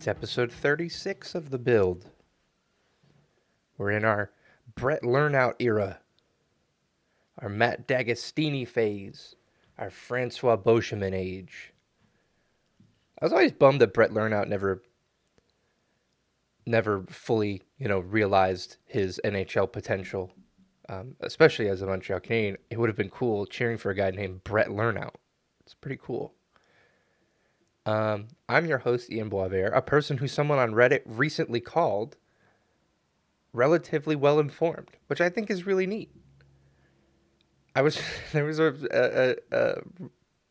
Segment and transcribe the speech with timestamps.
[0.00, 2.08] It's episode 36 of The Build.
[3.76, 4.30] We're in our
[4.74, 5.98] Brett Lernout era,
[7.36, 9.36] our Matt D'Agostini phase,
[9.76, 11.74] our Francois Beauchemin age.
[13.20, 14.82] I was always bummed that Brett Lernout never
[16.64, 20.32] never fully, you know, realized his NHL potential.
[20.88, 24.12] Um, especially as a Montreal Canadian, it would have been cool cheering for a guy
[24.12, 25.16] named Brett Lernout.
[25.62, 26.32] It's pretty cool.
[27.90, 32.16] Um, I'm your host, Ian Boisvert, a person who someone on Reddit recently called
[33.52, 36.12] relatively well informed, which I think is really neat.
[37.74, 38.00] I was
[38.32, 39.82] there was a, a, a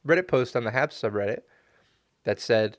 [0.06, 1.44] Reddit post on the Habs subreddit
[2.26, 2.78] that said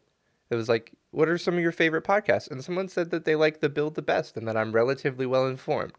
[0.50, 3.36] it was like, "What are some of your favorite podcasts?" And someone said that they
[3.36, 5.94] like the Build the Best and that I'm relatively well informed.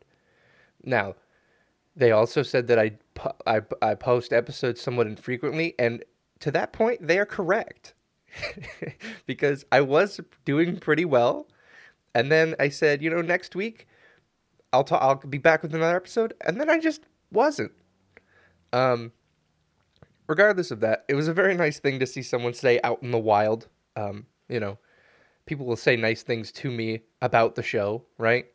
[0.84, 1.16] Now,
[1.96, 2.92] they also said that I
[3.48, 6.06] I, I post episodes somewhat infrequently, and
[6.42, 7.96] to that point, they are correct.
[9.26, 11.48] because I was doing pretty well.
[12.14, 13.88] And then I said, you know, next week
[14.74, 17.74] I'll ta- I'll be back with another episode, and then I just wasn't.
[18.72, 19.12] Um,
[20.28, 23.12] regardless of that, it was a very nice thing to see someone say out in
[23.12, 23.68] the wild.
[23.96, 24.78] Um, you know,
[25.46, 28.46] people will say nice things to me about the show, right?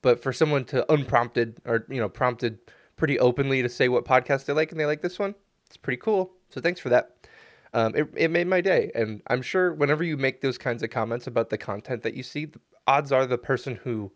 [0.00, 2.58] But for someone to unprompted or you know prompted
[2.96, 5.34] pretty openly to say what podcast they like and they like this one,
[5.66, 6.32] it's pretty cool.
[6.48, 7.17] So thanks for that
[7.74, 8.90] um, it, it made my day.
[8.94, 12.22] And I'm sure whenever you make those kinds of comments about the content that you
[12.22, 14.12] see, the odds are the person who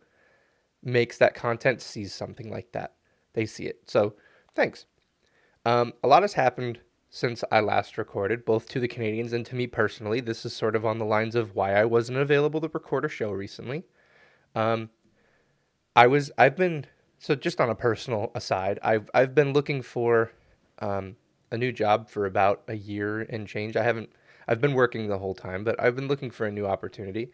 [0.83, 2.95] makes that content sees something like that.
[3.35, 3.83] They see it.
[3.87, 4.15] So
[4.55, 4.87] thanks.
[5.65, 9.55] Um, a lot has happened since I last recorded, both to the Canadians and to
[9.55, 10.21] me personally.
[10.21, 13.09] This is sort of on the lines of why I wasn't available to record a
[13.09, 13.85] show recently.
[14.55, 14.91] Um,
[15.95, 16.87] I was, I've been,
[17.19, 20.33] so just on a personal aside, I've, I've been looking for
[20.79, 21.17] um,
[21.53, 23.77] a new job for about a year and change.
[23.77, 24.11] I haven't
[24.49, 27.31] I've been working the whole time, but I've been looking for a new opportunity.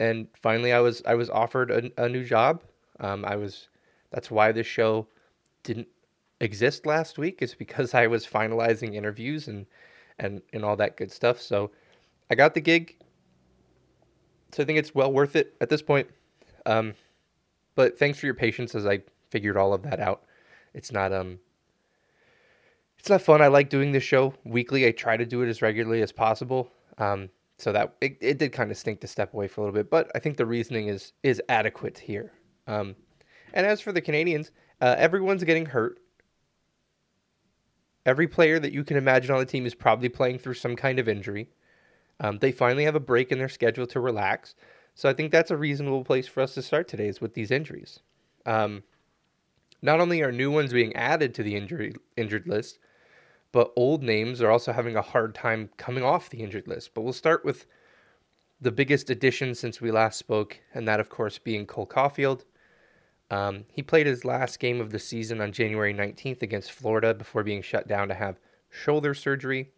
[0.00, 2.62] And finally I was I was offered a, a new job.
[3.00, 3.68] Um, I was
[4.10, 5.08] that's why this show
[5.64, 5.88] didn't
[6.40, 9.66] exist last week is because I was finalizing interviews and
[10.18, 11.40] and and all that good stuff.
[11.42, 11.72] So
[12.30, 12.96] I got the gig.
[14.52, 16.08] So I think it's well worth it at this point.
[16.64, 16.94] Um,
[17.74, 20.22] but thanks for your patience as I figured all of that out.
[20.74, 21.40] It's not um
[22.98, 23.42] it's not fun.
[23.42, 24.86] I like doing this show weekly.
[24.86, 26.70] I try to do it as regularly as possible.
[26.98, 29.74] Um, so that it, it did kind of stink to step away for a little
[29.74, 32.32] bit, but I think the reasoning is is adequate here.
[32.66, 32.94] Um,
[33.52, 35.98] and as for the Canadians, uh, everyone's getting hurt.
[38.06, 40.98] Every player that you can imagine on the team is probably playing through some kind
[40.98, 41.50] of injury.
[42.20, 44.54] Um, they finally have a break in their schedule to relax.
[44.94, 47.50] So I think that's a reasonable place for us to start today is with these
[47.50, 48.00] injuries.
[48.46, 48.82] Um,
[49.82, 52.78] not only are new ones being added to the injury injured list,
[53.52, 56.92] but old names are also having a hard time coming off the injured list.
[56.94, 57.66] But we'll start with
[58.60, 62.44] the biggest addition since we last spoke, and that, of course, being Cole Caufield.
[63.30, 67.42] Um, he played his last game of the season on January 19th against Florida before
[67.42, 68.38] being shut down to have
[68.70, 69.70] shoulder surgery.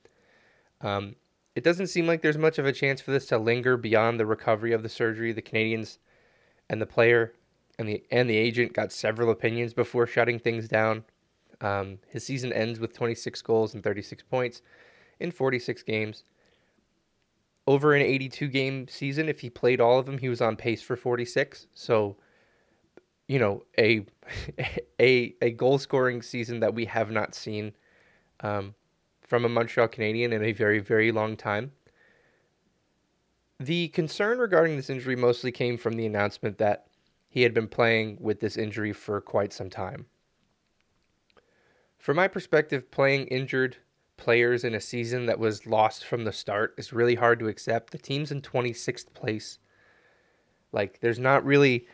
[0.81, 1.17] Um,
[1.55, 4.27] it doesn't seem like there's much of a chance for this to linger beyond the
[4.27, 5.33] recovery of the surgery.
[5.33, 5.99] The Canadians
[6.69, 7.35] and the player
[7.79, 11.05] and the and the agent got several opinions before shutting things down.
[11.61, 14.63] Um, his season ends with 26 goals and 36 points
[15.19, 16.25] in 46 games.
[17.67, 20.83] Over an 82 game season, if he played all of them, he was on pace
[20.83, 21.67] for 46.
[21.75, 22.17] So,
[23.29, 24.07] you know, a
[25.01, 27.73] a a goal scoring season that we have not seen
[28.41, 28.75] um,
[29.21, 31.73] from a Montreal Canadian in a very very long time.
[33.61, 36.87] The concern regarding this injury mostly came from the announcement that
[37.29, 40.07] he had been playing with this injury for quite some time.
[42.01, 43.77] From my perspective, playing injured
[44.17, 47.91] players in a season that was lost from the start is really hard to accept.
[47.91, 49.59] The team's in 26th place.
[50.73, 51.87] Like, there's not really,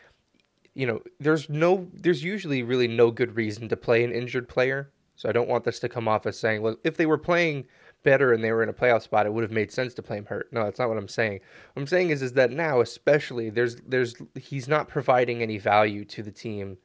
[0.75, 4.93] you know, there's no, there's usually really no good reason to play an injured player.
[5.17, 7.67] So I don't want this to come off as saying, well, if they were playing
[8.05, 10.19] better and they were in a playoff spot, it would have made sense to play
[10.19, 10.53] him hurt.
[10.53, 11.41] No, that's not what I'm saying.
[11.73, 16.05] What I'm saying is, is that now, especially, there's, there's, he's not providing any value
[16.05, 16.79] to the team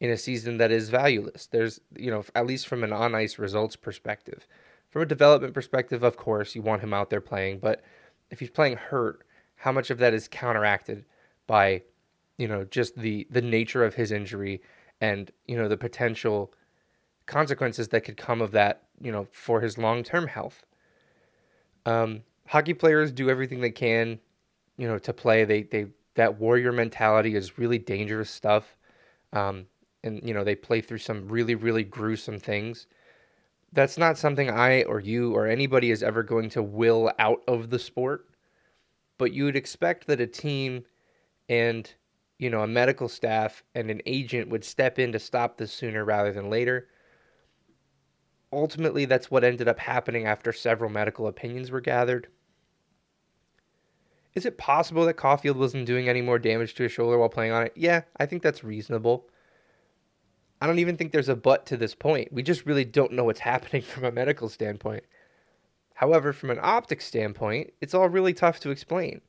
[0.00, 1.46] in a season that is valueless.
[1.46, 4.46] There's, you know, at least from an on ice results perspective.
[4.90, 7.82] From a development perspective, of course, you want him out there playing, but
[8.30, 9.26] if he's playing hurt,
[9.56, 11.04] how much of that is counteracted
[11.46, 11.82] by,
[12.38, 14.60] you know, just the the nature of his injury
[15.00, 16.52] and, you know, the potential
[17.26, 20.64] consequences that could come of that, you know, for his long-term health.
[21.84, 24.18] Um, hockey players do everything they can,
[24.76, 25.44] you know, to play.
[25.44, 28.76] They they that warrior mentality is really dangerous stuff.
[29.32, 29.66] Um,
[30.06, 32.86] and you know they play through some really really gruesome things
[33.72, 37.70] that's not something I or you or anybody is ever going to will out of
[37.70, 38.26] the sport.
[39.18, 40.84] But you would expect that a team
[41.48, 41.90] and
[42.38, 46.04] you know a medical staff and an agent would step in to stop this sooner
[46.04, 46.88] rather than later.
[48.52, 52.28] Ultimately, that's what ended up happening after several medical opinions were gathered.
[54.34, 57.52] Is it possible that Caufield wasn't doing any more damage to his shoulder while playing
[57.52, 57.72] on it?
[57.74, 59.28] Yeah, I think that's reasonable.
[60.60, 62.32] I don't even think there's a but to this point.
[62.32, 65.04] We just really don't know what's happening from a medical standpoint.
[65.94, 69.22] However, from an optic standpoint, it's all really tough to explain.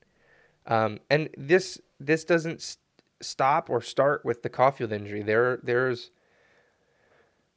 [0.66, 2.78] Um, and this this doesn't st-
[3.20, 5.22] stop or start with the Caufield injury.
[5.22, 6.10] There there's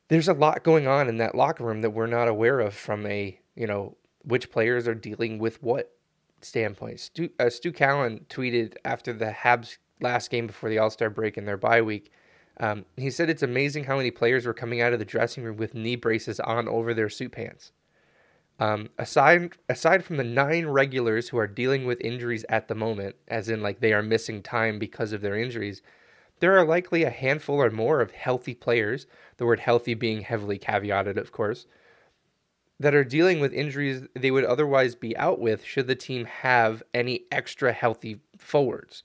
[0.07, 3.05] there's a lot going on in that locker room that we're not aware of from
[3.05, 5.91] a you know which players are dealing with what
[6.41, 6.99] standpoint.
[6.99, 11.37] Stu, uh, Stu Cowan tweeted after the Habs last game before the All Star break
[11.37, 12.11] in their bye week.
[12.59, 15.57] Um, he said it's amazing how many players were coming out of the dressing room
[15.57, 17.71] with knee braces on over their suit pants.
[18.59, 23.15] Um, aside aside from the nine regulars who are dealing with injuries at the moment,
[23.27, 25.81] as in like they are missing time because of their injuries,
[26.41, 29.07] there are likely a handful or more of healthy players.
[29.37, 31.65] The word "healthy" being heavily caveated, of course,
[32.79, 36.83] that are dealing with injuries they would otherwise be out with should the team have
[36.93, 39.03] any extra healthy forwards.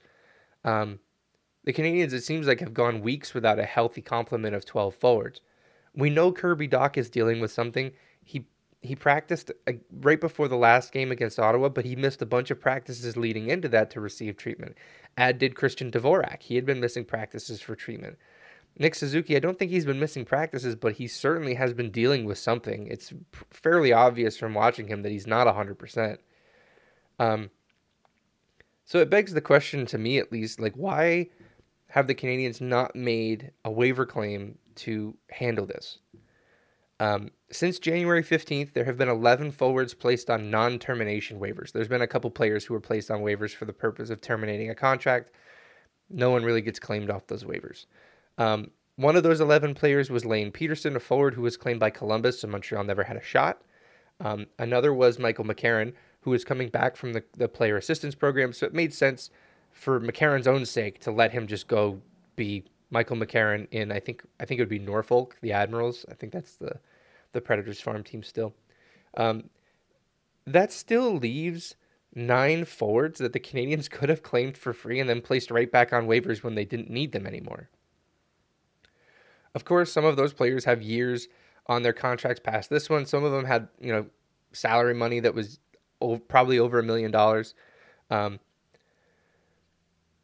[0.64, 0.98] Um,
[1.66, 5.40] the Canadians, it seems like, have gone weeks without a healthy complement of 12 forwards.
[5.94, 7.90] We know Kirby Dach is dealing with something.
[8.24, 8.46] He
[8.82, 12.52] he practiced uh, right before the last game against Ottawa, but he missed a bunch
[12.52, 14.76] of practices leading into that to receive treatment.
[15.16, 16.42] Ad did Christian Dvorak.
[16.42, 18.16] He had been missing practices for treatment.
[18.78, 22.26] Nick Suzuki, I don't think he's been missing practices, but he certainly has been dealing
[22.26, 22.86] with something.
[22.86, 23.12] It's
[23.50, 26.18] fairly obvious from watching him that he's not 100%.
[27.18, 27.50] Um,
[28.84, 31.30] so it begs the question to me, at least, like, why
[31.88, 35.98] have the Canadians not made a waiver claim to handle this?
[36.98, 41.72] Um, since January 15th, there have been 11 forwards placed on non termination waivers.
[41.72, 44.70] There's been a couple players who were placed on waivers for the purpose of terminating
[44.70, 45.30] a contract.
[46.08, 47.86] No one really gets claimed off those waivers.
[48.38, 51.90] Um, one of those 11 players was Lane Pederson, a forward who was claimed by
[51.90, 53.60] Columbus, so Montreal never had a shot.
[54.20, 58.54] Um, another was Michael McCarron, who was coming back from the, the player assistance program,
[58.54, 59.30] so it made sense
[59.76, 62.00] for McCarron's own sake to let him just go
[62.34, 66.06] be Michael McCarron in I think I think it would be Norfolk, the Admirals.
[66.10, 66.80] I think that's the
[67.32, 68.54] the Predators farm team still.
[69.16, 69.50] Um,
[70.46, 71.76] that still leaves
[72.14, 75.92] nine forwards that the Canadians could have claimed for free and then placed right back
[75.92, 77.68] on waivers when they didn't need them anymore.
[79.54, 81.28] Of course, some of those players have years
[81.66, 83.04] on their contracts past this one.
[83.04, 84.06] Some of them had, you know,
[84.52, 85.58] salary money that was
[86.28, 87.54] probably over a million dollars.
[88.10, 88.38] Um,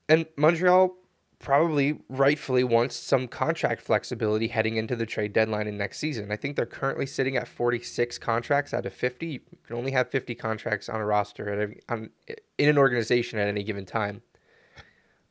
[0.09, 0.97] and Montreal
[1.39, 6.31] probably rightfully wants some contract flexibility heading into the trade deadline in next season.
[6.31, 9.27] I think they're currently sitting at 46 contracts out of 50.
[9.27, 12.11] You can only have 50 contracts on a roster at a, on,
[12.59, 14.23] in an organization at any given time.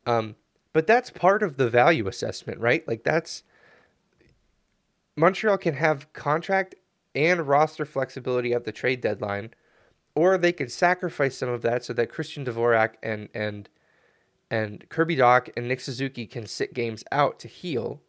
[0.06, 0.36] Um,
[0.74, 2.86] but that's part of the value assessment, right?
[2.88, 3.44] Like that's
[5.16, 6.76] Montreal can have contract
[7.16, 9.52] and roster flexibility at the trade deadline,
[10.16, 13.70] or they could sacrifice some of that so that Christian Dvorak and and
[14.52, 18.02] and Kirby Dach and Nick Suzuki can sit games out to heal.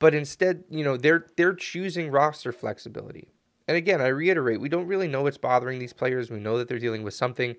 [0.00, 3.28] But instead, you know, they're they're choosing roster flexibility.
[3.68, 6.28] And again, I reiterate, we don't really know what's bothering these players.
[6.28, 7.54] We know that they're dealing with something.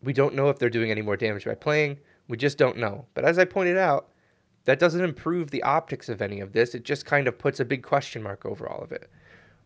[0.00, 1.98] We don't know if they're doing any more damage by playing.
[2.28, 3.06] We just don't know.
[3.14, 4.10] But as I pointed out,
[4.66, 6.76] that doesn't improve the optics of any of this.
[6.76, 9.10] It just kind of puts a big question mark over all of it.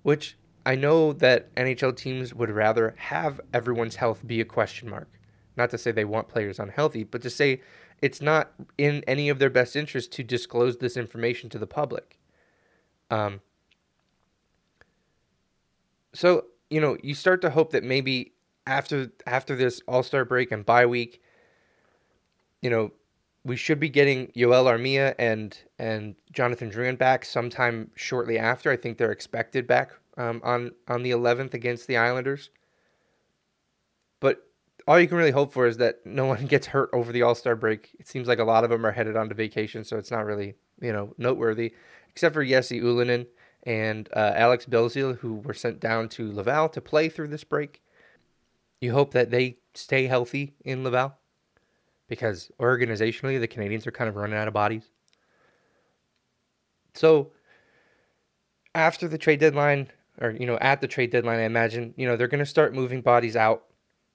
[0.03, 5.09] Which I know that NHL teams would rather have everyone's health be a question mark.
[5.57, 7.61] Not to say they want players unhealthy, but to say
[8.01, 12.19] it's not in any of their best interest to disclose this information to the public.
[13.11, 13.41] Um,
[16.15, 18.33] so you know, you start to hope that maybe
[18.67, 21.21] after after this All Star break and bye week,
[22.63, 22.93] you know,
[23.45, 28.71] we should be getting Yoel Armia and and Jonathan Drouin back sometime shortly after.
[28.71, 32.51] I think they're expected back um, on on the 11th against the Islanders.
[34.21, 34.47] But
[34.87, 37.35] all you can really hope for is that no one gets hurt over the All
[37.35, 37.91] Star break.
[37.99, 40.27] It seems like a lot of them are headed on to vacation, so it's not
[40.27, 41.75] really you know noteworthy,
[42.09, 43.27] except for Jesse Ylönen
[43.65, 47.81] and uh, Alex Belzile, who were sent down to Laval to play through this break.
[48.81, 51.15] You hope that they stay healthy in Laval,
[52.09, 54.91] because organizationally the Canadians are kind of running out of bodies.
[56.95, 57.33] So
[58.75, 59.89] after the trade deadline,
[60.21, 62.75] or you know at the trade deadline, I imagine you know they're going to start
[62.75, 63.65] moving bodies out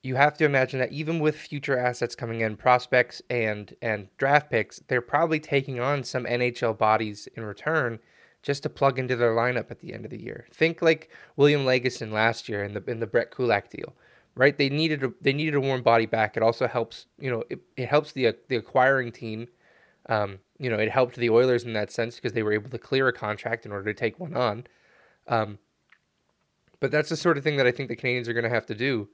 [0.08, 4.50] you have to imagine that even with future assets coming in, prospects and and draft
[4.50, 8.00] picks, they're probably taking on some NHL bodies in return
[8.42, 10.48] just to plug into their lineup at the end of the year.
[10.54, 13.94] Think like William Lagesson last year in the in the Brett Kulak deal,
[14.36, 14.58] right?
[14.58, 16.38] They needed a, they needed a warm body back.
[16.38, 19.50] It also helps, you know, it, it helps the the acquiring team.
[20.08, 22.80] Um, you know, it helped the Oilers in that sense because they were able to
[22.80, 24.66] clear a contract in order to take one on.
[25.28, 25.60] Um,
[26.80, 28.66] but that's the sort of thing that I think the Canadians are going to have
[28.68, 29.10] to do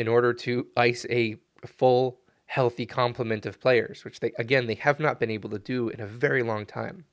[0.00, 4.98] in order to ice a full, healthy complement of players, which they again they have
[4.98, 7.04] not been able to do in a very long time.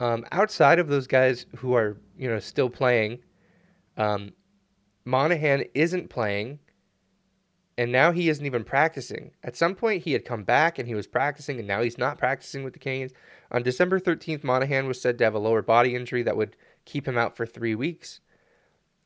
[0.00, 3.20] Um, outside of those guys who are you know still playing,
[3.96, 4.32] um,
[5.04, 6.58] Monahan isn't playing,
[7.78, 9.30] and now he isn't even practicing.
[9.44, 12.18] At some point, he had come back and he was practicing, and now he's not
[12.18, 13.12] practicing with the Canadiens.
[13.52, 17.06] On December 13th, Monahan was said to have a lower body injury that would keep
[17.06, 18.18] him out for three weeks.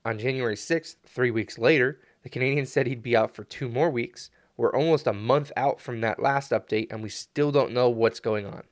[0.05, 3.91] On January 6th, three weeks later, the Canadian said he'd be out for two more
[3.91, 4.31] weeks.
[4.57, 8.21] We're almost a month out from that last update, and we still don't know what's
[8.21, 8.63] going on.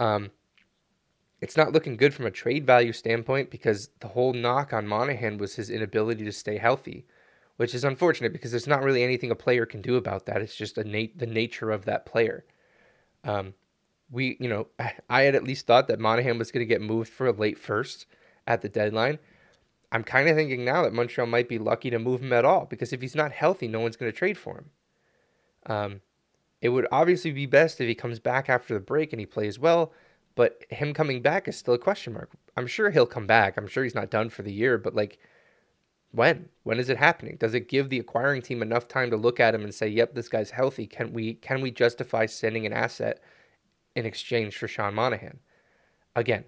[0.00, 0.30] Um,
[1.40, 5.38] it's not looking good from a trade value standpoint because the whole knock on Monahan
[5.38, 7.06] was his inability to stay healthy,
[7.56, 10.42] which is unfortunate because there's not really anything a player can do about that.
[10.42, 12.44] It's just nat- the nature of that player.
[13.22, 13.54] Um,
[14.10, 14.66] we, you know,
[15.08, 17.58] I had at least thought that Monahan was going to get moved for a late
[17.58, 18.06] first
[18.46, 19.18] at the deadline.
[19.90, 22.66] I'm kind of thinking now that Montreal might be lucky to move him at all
[22.66, 24.70] because if he's not healthy, no one's going to trade for him.
[25.66, 26.00] Um,
[26.60, 29.58] it would obviously be best if he comes back after the break and he plays
[29.58, 29.92] well,
[30.34, 32.30] but him coming back is still a question mark.
[32.56, 33.56] I'm sure he'll come back.
[33.56, 35.18] I'm sure he's not done for the year, but like,
[36.10, 36.48] when?
[36.62, 37.36] When is it happening?
[37.38, 40.14] Does it give the acquiring team enough time to look at him and say, "Yep,
[40.14, 40.86] this guy's healthy"?
[40.86, 43.20] Can we can we justify sending an asset
[43.98, 45.40] in exchange for Sean Monahan.
[46.14, 46.44] Again,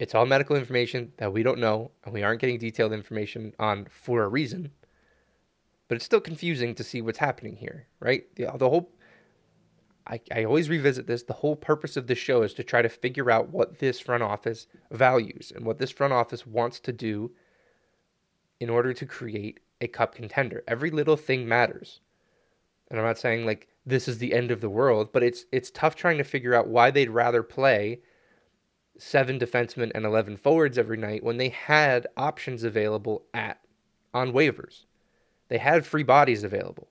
[0.00, 3.86] it's all medical information that we don't know and we aren't getting detailed information on
[3.90, 4.72] for a reason.
[5.88, 8.24] But it's still confusing to see what's happening here, right?
[8.36, 8.92] The, the whole
[10.06, 11.22] I, I always revisit this.
[11.22, 14.22] The whole purpose of this show is to try to figure out what this front
[14.22, 17.32] office values and what this front office wants to do
[18.58, 20.64] in order to create a cup contender.
[20.66, 22.00] Every little thing matters.
[22.88, 25.70] And I'm not saying like this is the end of the world, but it's it's
[25.70, 28.00] tough trying to figure out why they'd rather play
[29.00, 33.60] seven defensemen and 11 forwards every night when they had options available at
[34.12, 34.84] on waivers.
[35.48, 36.88] They had free bodies available.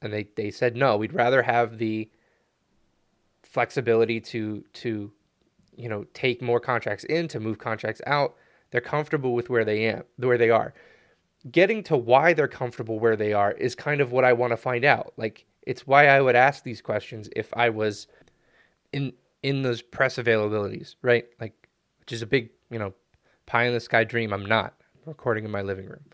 [0.00, 2.08] And they, they said no, we'd rather have the
[3.42, 5.10] flexibility to to
[5.74, 8.36] you know take more contracts in to move contracts out.
[8.70, 10.74] They're comfortable with where they am where they are
[11.50, 14.56] getting to why they're comfortable where they are is kind of what I want to
[14.56, 15.12] find out.
[15.16, 18.06] Like it's why I would ask these questions if I was
[18.92, 21.26] in in those press availabilities, right?
[21.40, 21.68] Like
[22.00, 22.94] which is a big, you know,
[23.46, 24.32] pie in the sky dream.
[24.32, 26.04] I'm not recording in my living room.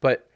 [0.00, 0.28] But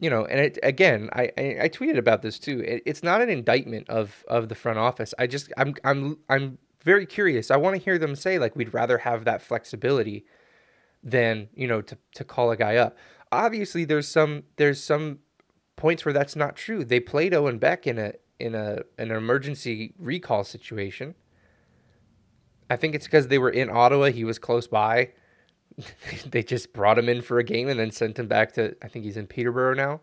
[0.00, 2.60] you know, and it, again, I, I, I tweeted about this too.
[2.60, 5.14] It, it's not an indictment of of the front office.
[5.18, 7.50] I just I'm I'm I'm very curious.
[7.50, 10.24] I want to hear them say like we'd rather have that flexibility
[11.02, 12.96] than you know to to call a guy up
[13.32, 15.18] obviously there's some there's some
[15.76, 16.84] points where that's not true.
[16.84, 21.14] They played Owen Beck in a in a an emergency recall situation.
[22.70, 24.06] I think it's because they were in Ottawa.
[24.06, 25.10] He was close by.
[26.30, 28.76] they just brought him in for a game and then sent him back to.
[28.82, 30.00] I think he's in Peterborough now.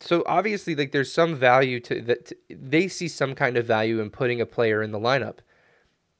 [0.00, 2.32] So obviously, like there's some value to that.
[2.50, 5.38] They see some kind of value in putting a player in the lineup.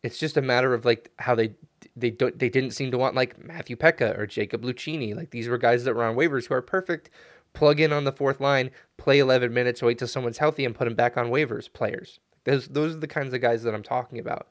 [0.02, 1.55] It's just a matter of like how they
[1.97, 5.14] they don't they didn't seem to want like Matthew Peca or Jacob Lucchini.
[5.17, 7.11] Like these were guys that were on waivers who are perfect.
[7.55, 10.87] Plug in on the fourth line, play 11 minutes, wait till someone's healthy, and put
[10.87, 11.71] them back on waivers.
[11.71, 12.19] Players.
[12.45, 14.49] Those those are the kinds of guys that I'm talking about.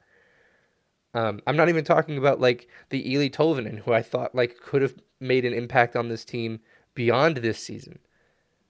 [1.13, 4.81] Um, I'm not even talking about like the Eeli Tolvanen, who I thought like could
[4.81, 6.61] have made an impact on this team
[6.93, 7.99] beyond this season.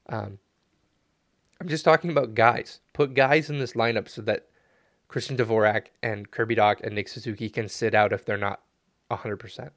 [0.10, 0.40] Um,
[1.60, 2.80] I'm just talking about guys.
[2.94, 4.48] Put guys in this lineup so that
[5.08, 8.62] Christian Dvorak and Kirby Dach and Nick Suzuki can sit out if they're not
[9.12, 9.70] 100%.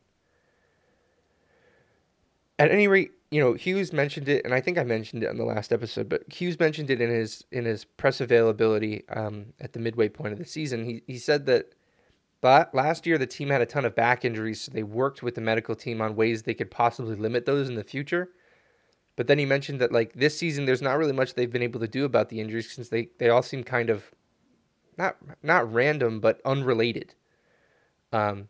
[2.59, 5.37] At any rate, you know, Hughes mentioned it, and I think I mentioned it in
[5.37, 9.73] the last episode, but Hughes mentioned it in his in his press availability um, at
[9.73, 10.85] the midway point of the season.
[10.85, 11.73] He, he said that
[12.45, 15.41] last year the team had a ton of back injuries, so they worked with the
[15.41, 18.31] medical team on ways they could possibly limit those in the future.
[19.17, 21.81] But then he mentioned that like this season, there's not really much they've been able
[21.81, 24.11] to do about the injuries since they, they all seem kind of
[24.97, 27.15] not not random but unrelated.
[28.13, 28.49] Um,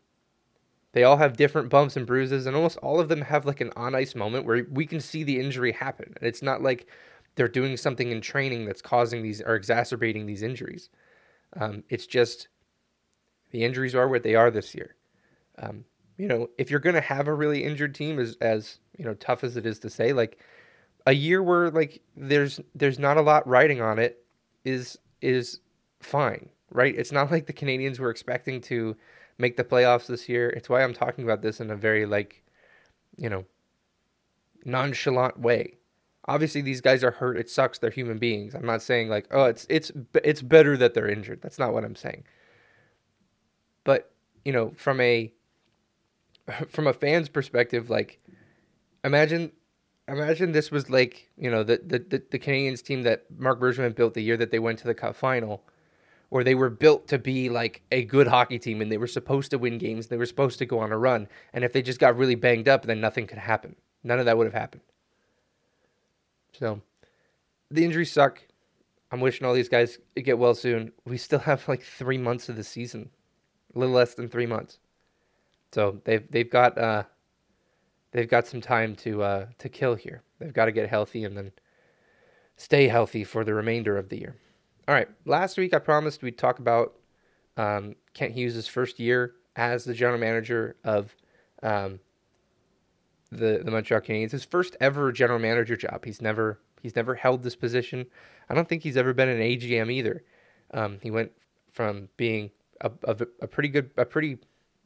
[0.93, 3.71] they all have different bumps and bruises, and almost all of them have like an
[3.75, 6.13] on ice moment where we can see the injury happen.
[6.17, 6.87] And it's not like
[7.35, 10.89] they're doing something in training that's causing these or exacerbating these injuries.
[11.57, 12.47] Um, it's just
[13.55, 14.95] the injuries are what they are this year.
[15.57, 15.85] Um,
[16.17, 19.13] you know, if you're going to have a really injured team, as as you know,
[19.13, 20.39] tough as it is to say, like
[21.05, 24.25] a year where like there's there's not a lot riding on it
[24.65, 25.61] is is
[26.01, 26.93] fine, right?
[26.97, 28.97] It's not like the Canadians were expecting to
[29.37, 30.49] make the playoffs this year.
[30.49, 32.43] It's why I'm talking about this in a very like,
[33.15, 33.45] you know,
[34.65, 35.77] nonchalant way.
[36.27, 37.37] Obviously, these guys are hurt.
[37.37, 37.79] It sucks.
[37.79, 38.53] They're human beings.
[38.53, 39.93] I'm not saying like, oh, it's it's
[40.25, 41.41] it's better that they're injured.
[41.41, 42.25] That's not what I'm saying.
[43.85, 44.11] But
[44.43, 45.31] you know, from a
[46.69, 48.19] from a fan's perspective, like,
[49.05, 49.53] imagine
[50.07, 54.13] imagine this was like you know the the the, Canadiens team that Marc Bergevin built
[54.13, 55.63] the year that they went to the Cup final,
[56.29, 59.51] or they were built to be like a good hockey team and they were supposed
[59.51, 60.07] to win games.
[60.07, 62.67] They were supposed to go on a run, and if they just got really banged
[62.67, 63.77] up, then nothing could happen.
[64.03, 64.83] None of that would have happened.
[66.53, 66.81] So
[67.71, 68.41] the injuries suck.
[69.11, 70.91] I'm wishing all these guys get well soon.
[71.05, 73.11] We still have like three months of the season,
[73.75, 74.79] a little less than three months.
[75.71, 77.03] So they've they've got uh,
[78.11, 80.21] they've got some time to uh, to kill here.
[80.39, 81.51] They've got to get healthy and then
[82.55, 84.35] stay healthy for the remainder of the year.
[84.87, 85.09] All right.
[85.25, 86.93] Last week I promised we'd talk about
[87.57, 91.15] um, Kent Hughes' first year as the general manager of
[91.63, 91.99] um,
[93.31, 94.31] the the Montreal Canadiens.
[94.31, 96.05] His first ever general manager job.
[96.05, 98.05] He's never he's never held this position.
[98.49, 100.23] I don't think he's ever been an AGM either.
[100.73, 101.31] Um, he went
[101.71, 102.51] from being
[102.81, 104.37] a, a, a pretty good, a pretty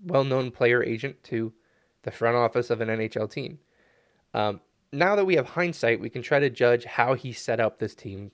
[0.03, 1.53] well known player agent to
[2.03, 3.59] the front office of an NHL team.
[4.33, 7.79] Um, now that we have hindsight, we can try to judge how he set up
[7.79, 8.31] this team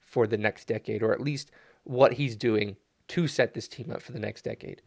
[0.00, 1.50] for the next decade, or at least
[1.84, 2.76] what he's doing
[3.08, 4.82] to set this team up for the next decade.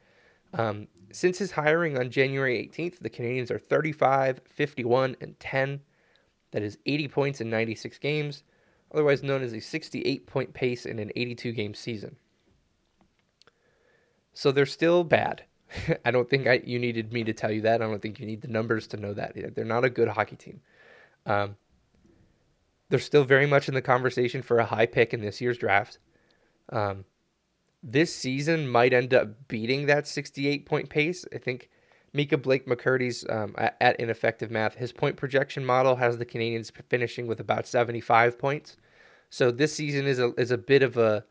[0.54, 5.82] Um, since his hiring on January 18th, the Canadiens are 35, 51, and 10.
[6.52, 8.44] That is 80 points in 96 games,
[8.94, 12.18] otherwise known as a 68 point pace in an 82 game season.
[14.34, 15.44] So they're still bad.
[16.06, 17.82] I don't think I, you needed me to tell you that.
[17.82, 19.34] I don't think you need the numbers to know that.
[19.56, 20.62] They're not a good hockey team.
[21.26, 21.56] Um,
[22.90, 25.98] they're still very much in the conversation for a high pick in this year's draft.
[26.70, 27.06] Um,
[27.82, 31.26] this season might end up beating that 68 point pace.
[31.34, 31.70] I think
[32.14, 37.28] Micah Blake McCurdy's um, at, ineffective math, his point projection model has the Canadians finishing
[37.28, 38.78] with about 75 points.
[39.30, 41.24] So this season is a is a bit of a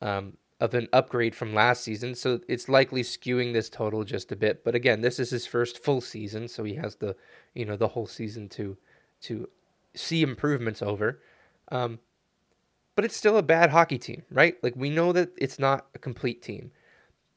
[0.00, 2.14] um, of an upgrade from last season.
[2.14, 4.64] So it's likely skewing this total just a bit.
[4.64, 7.16] But again, this is his first full season, so he has the
[7.54, 8.78] you know the whole season to
[9.22, 9.48] to
[9.94, 11.20] see improvements over.
[11.70, 11.98] Um,
[12.96, 14.56] but it's still a bad hockey team, right?
[14.62, 16.70] Like we know that it's not a complete team.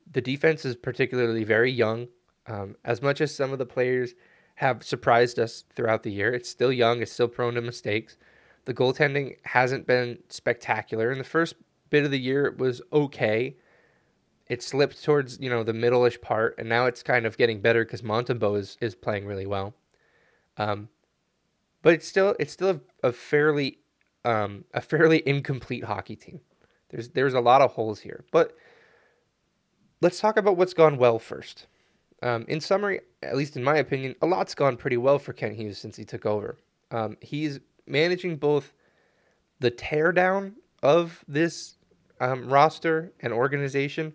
[0.10, 2.08] The defense is particularly very young.
[2.46, 4.14] Um, as much as some of the players
[4.56, 7.02] have surprised us throughout the year, it's still young.
[7.02, 8.16] It's still prone to mistakes.
[8.64, 11.12] The goaltending hasn't been spectacular.
[11.12, 11.56] In the first
[11.90, 13.56] bit of the year, it was okay.
[14.48, 17.84] It slipped towards you know the middle-ish part, and now it's kind of getting better
[17.84, 19.74] because Montembeault is, is playing really well.
[20.58, 20.90] Um,
[21.82, 23.80] but it's still it's still a, a fairly
[24.26, 26.42] um, a fairly incomplete hockey team.
[26.90, 28.56] There's there's a lot of holes here, but
[30.02, 31.68] let's talk about what's gone well first.
[32.24, 35.56] Um, in summary, at least in my opinion, a lot's gone pretty well for Kent
[35.56, 36.58] Hughes since he took over.
[36.90, 38.74] Um, he's managing both
[39.60, 41.77] the teardown of this
[42.20, 44.14] um, roster and organization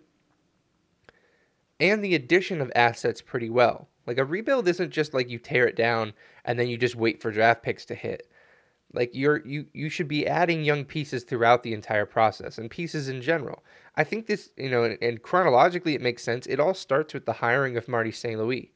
[1.79, 3.89] and the addition of assets pretty well.
[4.05, 6.13] Like a rebuild isn't just like you tear it down
[6.45, 8.29] and then you just wait for draft picks to hit.
[8.93, 13.09] Like you're you you should be adding young pieces throughout the entire process and pieces
[13.09, 13.63] in general.
[13.95, 16.45] I think this, you know, and, and chronologically it makes sense.
[16.45, 18.39] It all starts with the hiring of Marty St.
[18.39, 18.71] Louis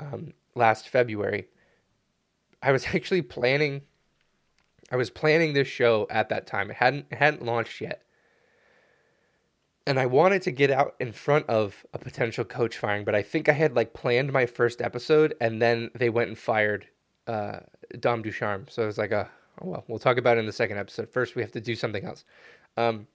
[0.00, 1.46] um, last February.
[2.62, 3.82] I was actually planning
[4.90, 6.70] I was planning this show at that time.
[6.70, 8.02] It hadn't it hadn't launched yet.
[9.90, 13.22] And I wanted to get out in front of a potential coach firing, but I
[13.22, 16.86] think I had like planned my first episode and then they went and fired
[17.26, 17.58] uh,
[17.98, 18.66] Dom Ducharme.
[18.70, 19.26] So it was like, oh
[19.60, 21.10] well, we'll talk about it in the second episode.
[21.10, 22.24] First, we have to do something else.
[22.76, 23.08] Um,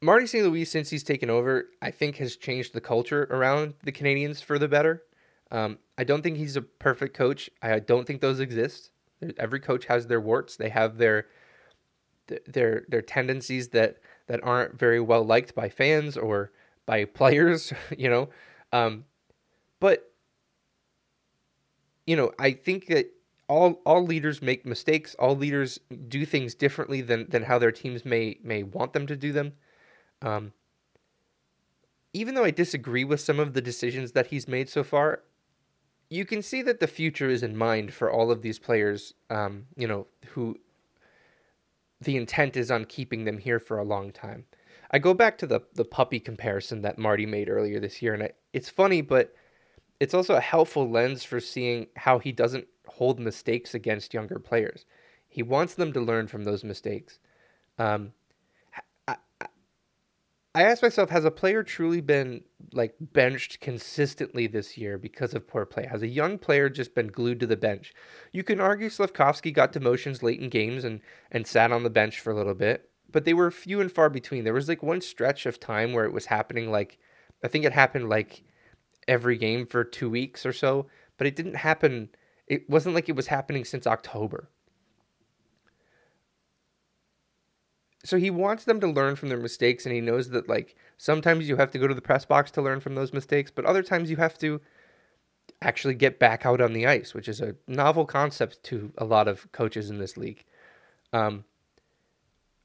[0.00, 0.44] Marty St.
[0.44, 4.58] Louis, since he's taken over, I think has changed the culture around the Canadiens for
[4.58, 5.04] the better.
[5.52, 7.50] Um, I don't think he's a perfect coach.
[7.62, 8.90] I don't think those exist.
[9.38, 10.56] Every coach has their warts.
[10.56, 11.26] They have their
[12.46, 16.52] their their tendencies that that aren't very well liked by fans or
[16.86, 17.72] by players.
[17.96, 18.28] You know,
[18.72, 19.04] um,
[19.80, 20.12] but
[22.06, 23.12] you know, I think that
[23.48, 25.14] all all leaders make mistakes.
[25.18, 29.16] All leaders do things differently than than how their teams may may want them to
[29.16, 29.52] do them.
[30.20, 30.52] Um,
[32.12, 35.22] even though I disagree with some of the decisions that he's made so far,
[36.10, 39.14] you can see that the future is in mind for all of these players.
[39.30, 40.58] Um, you know, who
[42.04, 44.44] the intent is on keeping them here for a long time.
[44.90, 48.24] I go back to the the puppy comparison that Marty made earlier this year, and
[48.24, 49.34] I, it's funny, but
[50.00, 54.84] it's also a helpful lens for seeing how he doesn't hold mistakes against younger players.
[55.28, 57.18] He wants them to learn from those mistakes.
[57.78, 58.12] Um,
[60.54, 65.48] I asked myself, has a player truly been like benched consistently this year because of
[65.48, 65.86] poor play?
[65.86, 67.94] Has a young player just been glued to the bench?
[68.32, 72.20] You can argue Slafkovsky got demotions late in games and and sat on the bench
[72.20, 74.44] for a little bit, but they were few and far between.
[74.44, 76.98] There was like one stretch of time where it was happening like
[77.42, 78.44] I think it happened like
[79.08, 80.86] every game for 2 weeks or so,
[81.16, 82.10] but it didn't happen
[82.46, 84.50] it wasn't like it was happening since October.
[88.04, 91.48] So he wants them to learn from their mistakes and he knows that like sometimes
[91.48, 93.82] you have to go to the press box to learn from those mistakes but other
[93.82, 94.60] times you have to
[95.60, 99.28] actually get back out on the ice which is a novel concept to a lot
[99.28, 100.44] of coaches in this league.
[101.12, 101.44] Um,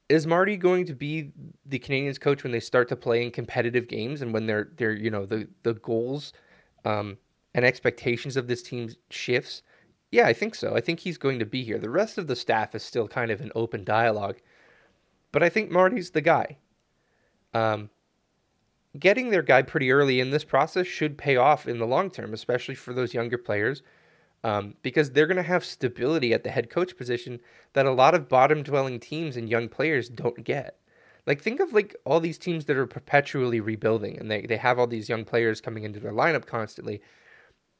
[0.08, 1.32] is Marty going to be
[1.66, 4.92] the Canadiens coach when they start to play in competitive games and when they're they're
[4.92, 6.32] you know the the goals
[6.84, 7.18] um,
[7.54, 9.62] and expectations of this team shifts?
[10.10, 10.74] Yeah I think so.
[10.74, 11.78] I think he's going to be here.
[11.78, 14.38] The rest of the staff is still kind of an open dialogue
[15.32, 16.58] but I think Marty's the guy.
[17.54, 17.90] Um,
[18.98, 22.32] getting their guy pretty early in this process should pay off in the long term,
[22.32, 23.82] especially for those younger players,
[24.44, 27.40] um, because they're going to have stability at the head coach position
[27.72, 30.78] that a lot of bottom dwelling teams and young players don't get.
[31.26, 34.78] Like think of like all these teams that are perpetually rebuilding and they, they have
[34.78, 37.02] all these young players coming into their lineup constantly.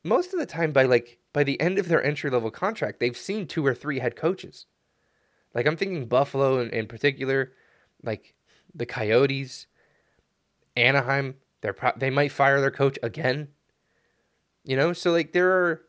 [0.04, 3.16] Most of the time by like by the end of their entry level contract, they've
[3.16, 4.66] seen two or three head coaches.
[5.54, 7.52] Like I'm thinking Buffalo in, in particular,
[8.02, 8.34] like
[8.74, 9.66] the Coyotes,
[10.76, 11.36] Anaheim.
[11.60, 13.48] They're pro- they might fire their coach again.
[14.64, 15.82] You know, so like there are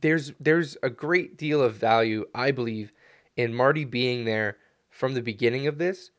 [0.00, 2.92] there's there's a great deal of value I believe
[3.36, 4.58] in Marty being there
[4.90, 6.10] from the beginning of this,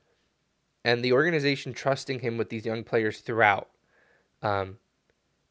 [0.83, 3.69] and the organization trusting him with these young players throughout.
[4.41, 4.77] Um,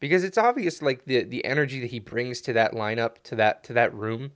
[0.01, 3.63] because it's obvious like the the energy that he brings to that lineup to that
[3.65, 4.33] to that room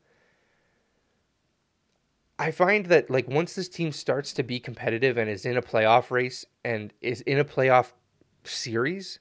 [2.39, 5.63] I find that like once this team starts to be competitive and is in a
[5.63, 7.93] playoff race and is in a playoff
[8.45, 9.21] series,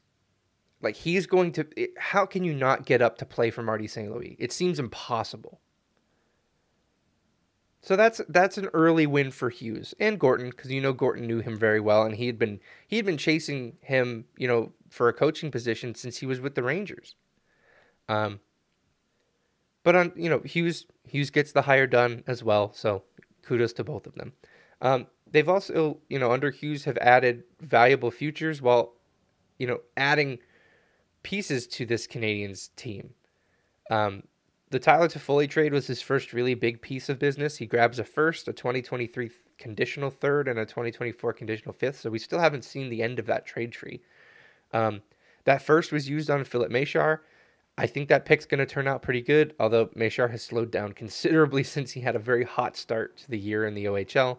[0.82, 3.88] like he's going to it, how can you not get up to play for Marty
[3.88, 4.12] St.
[4.12, 4.36] Louis?
[4.38, 5.62] It seems impossible.
[7.82, 11.39] So that's that's an early win for Hughes and Gorton because you know Gorton knew
[11.39, 15.08] him very well and he had been he had been chasing him you know for
[15.08, 17.15] a coaching position since he was with the Rangers.
[18.10, 18.39] Um,
[19.86, 23.04] but on you know Hughes Hughes gets the hire done as well, so
[23.43, 24.34] kudos to both of them.
[24.82, 28.93] Um, they've also you know under Hughes have added valuable futures while
[29.58, 30.39] you know adding
[31.24, 33.12] pieces to this Canadiens team.
[33.89, 34.24] Um,
[34.71, 37.58] the Tyler Toffoli trade was his first really big piece of business.
[37.58, 42.00] He grabs a first, a 2023 conditional third, and a 2024 conditional fifth.
[42.00, 44.02] So we still haven't seen the end of that trade tree.
[44.74, 45.04] Um,
[45.43, 47.19] that first was used on Filip Mesar.
[47.77, 50.93] I think that pick's going to turn out pretty good, although Mesar has slowed down
[50.93, 54.38] considerably since he had a very hot start to the year in the OHL.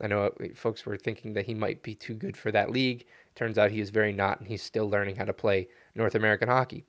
[0.00, 3.04] I know uh, folks were thinking that he might be too good for that league.
[3.34, 6.48] Turns out he is very not, and he's still learning how to play North American
[6.48, 6.84] hockey.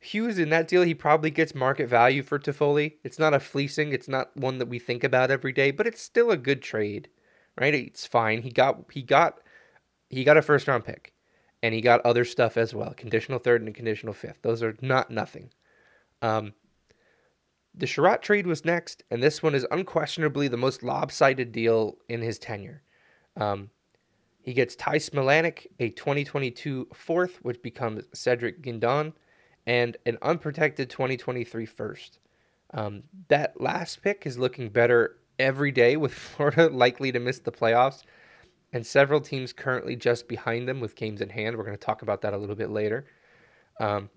[0.00, 2.94] Hughes in that deal, he probably gets market value for Toffoli.
[3.02, 6.02] It's not a fleecing, it's not one that we think about every day, but it's
[6.02, 7.08] still a good trade,
[7.58, 7.74] right?
[7.74, 8.42] It's fine.
[8.42, 9.40] He got he got
[10.10, 11.13] he got a first round pick
[11.64, 14.42] and he got other stuff as well conditional third and conditional fifth.
[14.42, 15.48] Those are not nothing.
[16.20, 16.52] Um,
[17.74, 22.20] the Chiarot trade was next, and this one is unquestionably the most lopsided deal in
[22.20, 22.82] his tenure.
[23.38, 23.70] Um,
[24.42, 29.14] he gets Ty Smilanic, a 2022 fourth, which becomes Cedric Guindon,
[29.66, 32.18] and an unprotected 2023 first.
[32.74, 37.52] Um, that last pick is looking better every day, with Florida likely to miss the
[37.52, 38.02] playoffs
[38.74, 41.56] and several teams currently just behind them with games in hand.
[41.56, 43.06] We're going to talk about that a little bit later.
[43.78, 44.10] Um,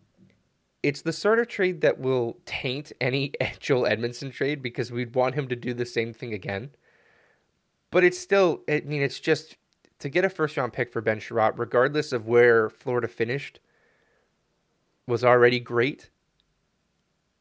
[0.82, 5.36] it's the sort of trade that will taint any Joel Edmondson trade because we'd want
[5.36, 6.72] him to do the same thing again.
[7.92, 9.58] But it's still, I mean, it's just
[10.00, 13.60] to get a first round pick for Ben Chiarot, regardless of where Florida finished,
[15.06, 16.10] was already great.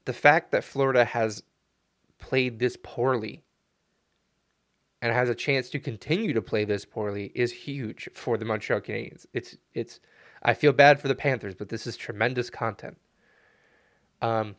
[0.04, 1.42] The fact that Florida has
[2.18, 3.45] played this poorly
[5.02, 8.80] and has a chance to continue to play this poorly is huge for the Montreal
[8.80, 9.26] Canadiens.
[9.32, 10.00] It's it's
[10.42, 12.96] I feel bad for the Panthers, but this is tremendous content.
[14.22, 14.56] Um,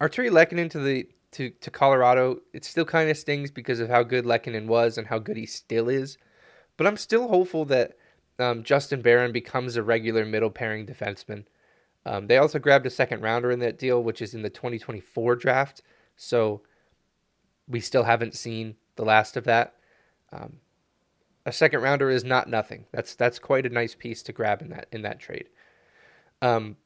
[0.00, 4.02] Artturi Lehkonen to the to, to Colorado, it still kind of stings because of how
[4.02, 6.18] good Lehkonen was and how good he still is.
[6.76, 7.92] But I'm still hopeful that
[8.38, 11.44] um, Justin Barron becomes a regular middle pairing defenseman.
[12.04, 15.36] Um, they also grabbed a second rounder in that deal, which is in the 2024
[15.36, 15.82] draft.
[16.16, 16.62] So
[17.68, 19.74] we still haven't seen the last of that.
[20.32, 20.58] Um,
[21.46, 22.86] a second rounder is not nothing.
[22.92, 25.48] That's that's quite a nice piece to grab in that in that trade.
[26.42, 26.76] Um,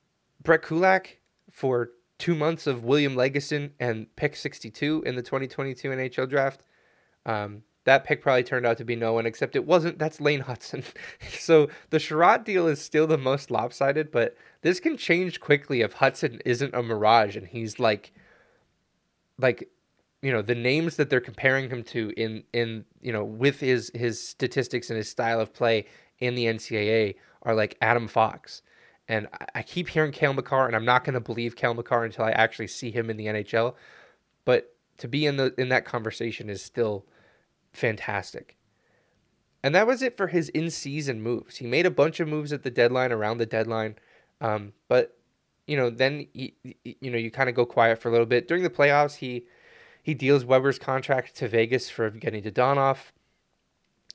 [0.43, 1.19] Brett Kulak
[1.51, 6.63] for two months of William Lagesson and pick 62 in the 2022 NHL draft.
[7.27, 9.99] Um, that pick probably turned out to be no one, except it wasn't.
[9.99, 10.85] That's Lane Hutson.
[11.39, 15.97] so the Chiarot deal is still the most lopsided, but this can change quickly if
[15.97, 18.13] Hutson isn't a mirage and he's like,
[19.39, 19.69] like,
[20.25, 23.91] you know, the names that they're comparing him to in in you know with his
[23.95, 25.85] his statistics and his style of play
[26.19, 28.63] in the NCAA are like Adam Fox.
[29.07, 32.25] And I keep hearing Cale Makar, and I'm not going to believe Cale Makar until
[32.25, 33.75] I actually see him in the NHL.
[34.47, 37.05] But to be in the in that conversation is still
[37.75, 38.57] fantastic.
[39.63, 41.57] And that was it for his in-season moves.
[41.57, 43.97] He made a bunch of moves at the deadline, around the deadline,
[44.41, 45.19] um, but
[45.67, 48.49] you know, then he, you know, you kind of go quiet for a little bit
[48.49, 49.17] during the playoffs.
[49.17, 49.47] He
[50.05, 53.11] he deals Weber's contract to Vegas for getting Dadonov.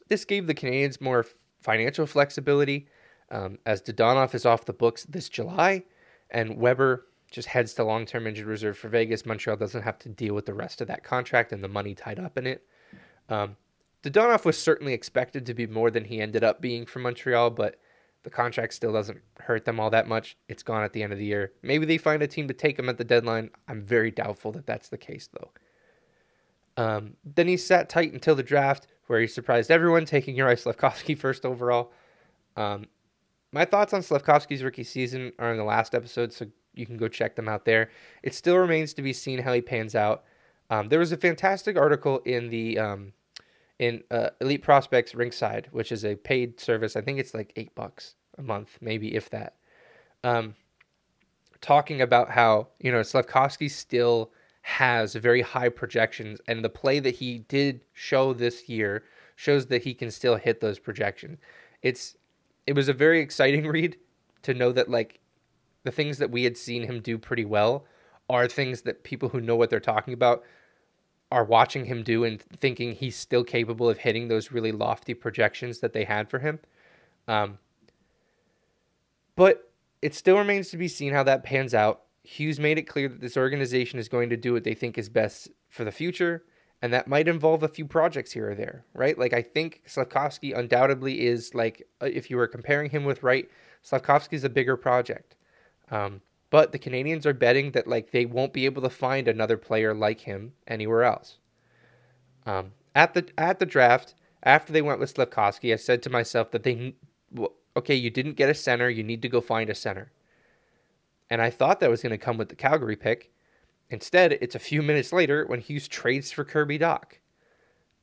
[0.08, 1.26] This gave the Canadiens more
[1.62, 2.88] financial flexibility,
[3.32, 5.84] um, as Dadonov is off the books this July,
[6.30, 9.26] and Weber just heads to long-term injured reserve for Vegas.
[9.26, 12.20] Montreal doesn't have to deal with the rest of that contract and the money tied
[12.20, 12.68] up in it.
[13.28, 13.58] Um,
[14.04, 17.80] Dadonov was certainly expected to be more than he ended up being for Montreal, but
[18.22, 20.38] the contract still doesn't hurt them all that much.
[20.48, 21.54] It's gone at the end of the year.
[21.64, 23.50] Maybe they find a team to take him at the deadline.
[23.68, 25.50] I'm very doubtful that that's the case, though.
[26.80, 31.18] Um, then he sat tight until the draft, where he surprised everyone, taking Juraj Slafkovsky
[31.18, 31.92] first overall.
[32.56, 32.86] Um,
[33.52, 37.10] my thoughts on Slafkovsky's rookie season are in the last episode, so you can go
[37.10, 37.90] check them out there.
[38.24, 40.24] It still remains to be seen how he pans out.
[40.70, 43.12] Um, there was a fantastic article in the um,
[43.78, 46.96] in uh, Elite Prospects Rinkside, which is a paid service.
[46.96, 49.56] I think it's like eight bucks a month, maybe if that.
[50.24, 50.56] Um,
[51.60, 54.32] talking about how you know Slafkovsky still
[54.70, 59.04] has very high projections, and the play that he did show this year
[59.36, 61.40] shows that he can still hit those projections.
[61.82, 62.18] It's
[62.68, 63.98] it was a very exciting read
[64.44, 65.20] to know that like
[65.84, 67.86] the things that we had seen him do pretty well
[68.30, 70.44] are things that people who know what they're talking about
[71.32, 75.80] are watching him do and thinking he's still capable of hitting those really lofty projections
[75.80, 76.60] that they had for him.
[77.28, 77.58] Um,
[79.36, 82.02] but it still remains to be seen how that pans out.
[82.30, 85.10] Hughes made it clear that this organization is going to do what they think is
[85.10, 86.44] best for the future,
[86.80, 89.18] and that might involve a few projects here or there, right?
[89.18, 93.50] Like I think Slafkovsky undoubtedly is like uh, if you were comparing him with Wright,
[93.84, 95.36] Slafkovsky is a bigger project.
[95.90, 99.58] Um, but the Canadians are betting that like they won't be able to find another
[99.58, 101.40] player like him anywhere else.
[102.46, 104.14] Um, at the at the draft,
[104.44, 106.94] after they went with Slafkovsky, I said to myself that they,
[107.76, 110.12] okay, you didn't get a center, you need to go find a center.
[111.30, 113.32] And I thought that was going to come with the Calgary pick.
[113.90, 117.20] Instead, it's a few minutes later when Hughes trades for Kirby Dach.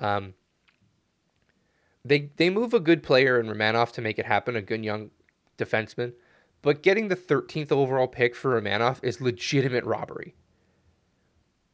[0.00, 0.34] Um,
[2.04, 5.10] they they move a good player in Romanov to make it happen, a good young
[5.58, 6.12] defenseman.
[6.62, 10.34] But getting the 13th overall pick for Romanov is legitimate robbery.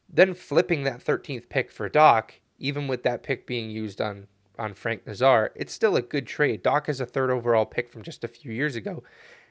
[0.07, 4.27] Then flipping that 13th pick for Dach, even with that pick being used on,
[4.59, 6.63] on Frank Nazar, it's still a good trade.
[6.63, 9.03] Dach is a third overall pick from just a few years ago.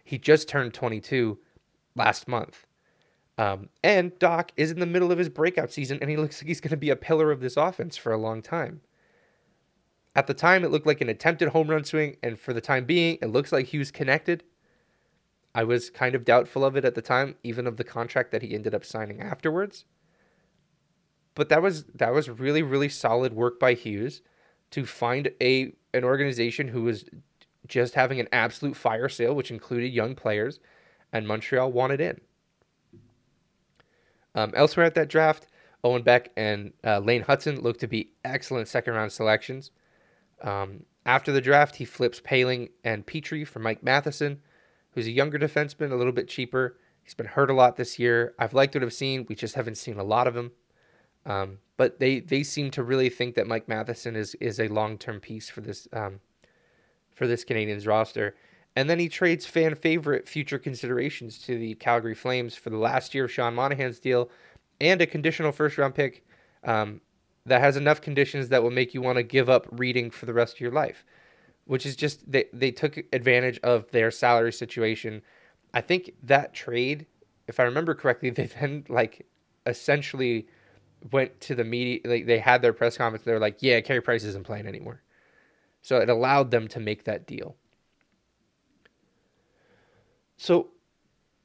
[0.05, 1.39] He just turned 22
[1.95, 2.67] last month.
[3.39, 6.49] Um, and Dach is in the middle of his breakout season, and he looks like
[6.49, 8.83] he's going to be a pillar of this offense for a long time.
[10.15, 12.85] At the time, it looked like an attempted home run swing, and for the time
[12.85, 14.45] being, it looks like Hughes connected.
[15.55, 18.43] I was kind of doubtful of it at the time, even of the contract that
[18.43, 19.85] he ended up signing afterwards.
[21.35, 24.21] But that was that was really really solid work by Hughes
[24.71, 27.07] to find a an organization who was
[27.67, 30.59] just having an absolute fire sale, which included young players,
[31.13, 32.21] and Montreal wanted in.
[34.35, 35.47] Um, elsewhere at that draft,
[35.85, 39.71] Owen Beck and uh, Lane Hutson looked to be excellent second round selections.
[40.43, 44.41] Um, after the draft, he flips Poehling and Petry for Mike Matheson
[44.93, 46.77] who's a younger defenseman, a little bit cheaper.
[47.03, 48.35] He's been hurt a lot this year.
[48.39, 49.27] I've liked what I've seen.
[49.29, 50.53] We just haven't seen a lot of him.
[51.25, 54.99] Um, but they they seem to really think that Mike Matheson is is a long
[54.99, 56.21] term piece for this um,
[57.15, 58.35] for this Canadiens roster.
[58.75, 63.15] And then he trades fan favorite future considerations to the Calgary Flames for the last
[63.15, 64.31] year of Sean Monahan's deal
[64.81, 66.25] and a conditional first round pick
[66.65, 67.01] um,
[67.45, 70.33] that has enough conditions that will make you want to give up reading for the
[70.33, 71.05] rest of your life
[71.65, 75.23] which is just they, they took advantage of their salary situation.
[75.73, 77.07] I think that trade,
[77.47, 79.27] if I remember correctly, they then like
[79.67, 80.47] essentially
[81.11, 84.23] went to the media like they had their press conference they're like yeah Carey Price
[84.23, 85.03] isn't playing anymore
[85.83, 87.57] so it allowed them to make that deal
[90.43, 90.71] so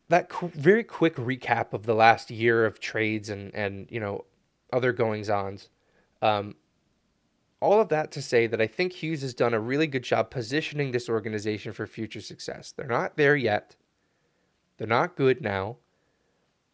[0.10, 4.26] that qu- very quick recap of the last year of trades and and you know
[4.74, 5.70] other goings ons
[6.24, 6.56] um,
[7.60, 10.32] all of that to say that I think Hughes has done a really good job
[10.32, 12.72] positioning this organization for future success.
[12.72, 13.76] They're not there yet.
[14.78, 15.78] They're not good now,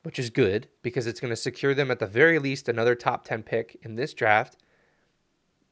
[0.03, 3.25] which is good because it's going to secure them at the very least another top
[3.25, 4.57] 10 pick in this draft.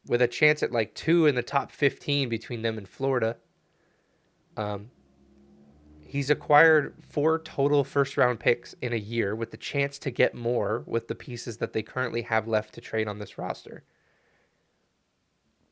[0.06, 3.38] with a chance at like two in the top 15 between them and Florida.
[4.58, 4.90] Um,
[6.12, 10.36] he's acquired four total first round picks in a year with the chance to get
[10.36, 13.86] more with the pieces that they currently have left to trade on this roster.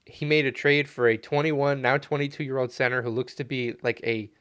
[0.05, 3.43] He made a trade for a 21, now 22 year old center who looks to
[3.43, 4.31] be like a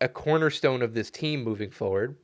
[0.00, 2.16] a cornerstone of this team moving forward.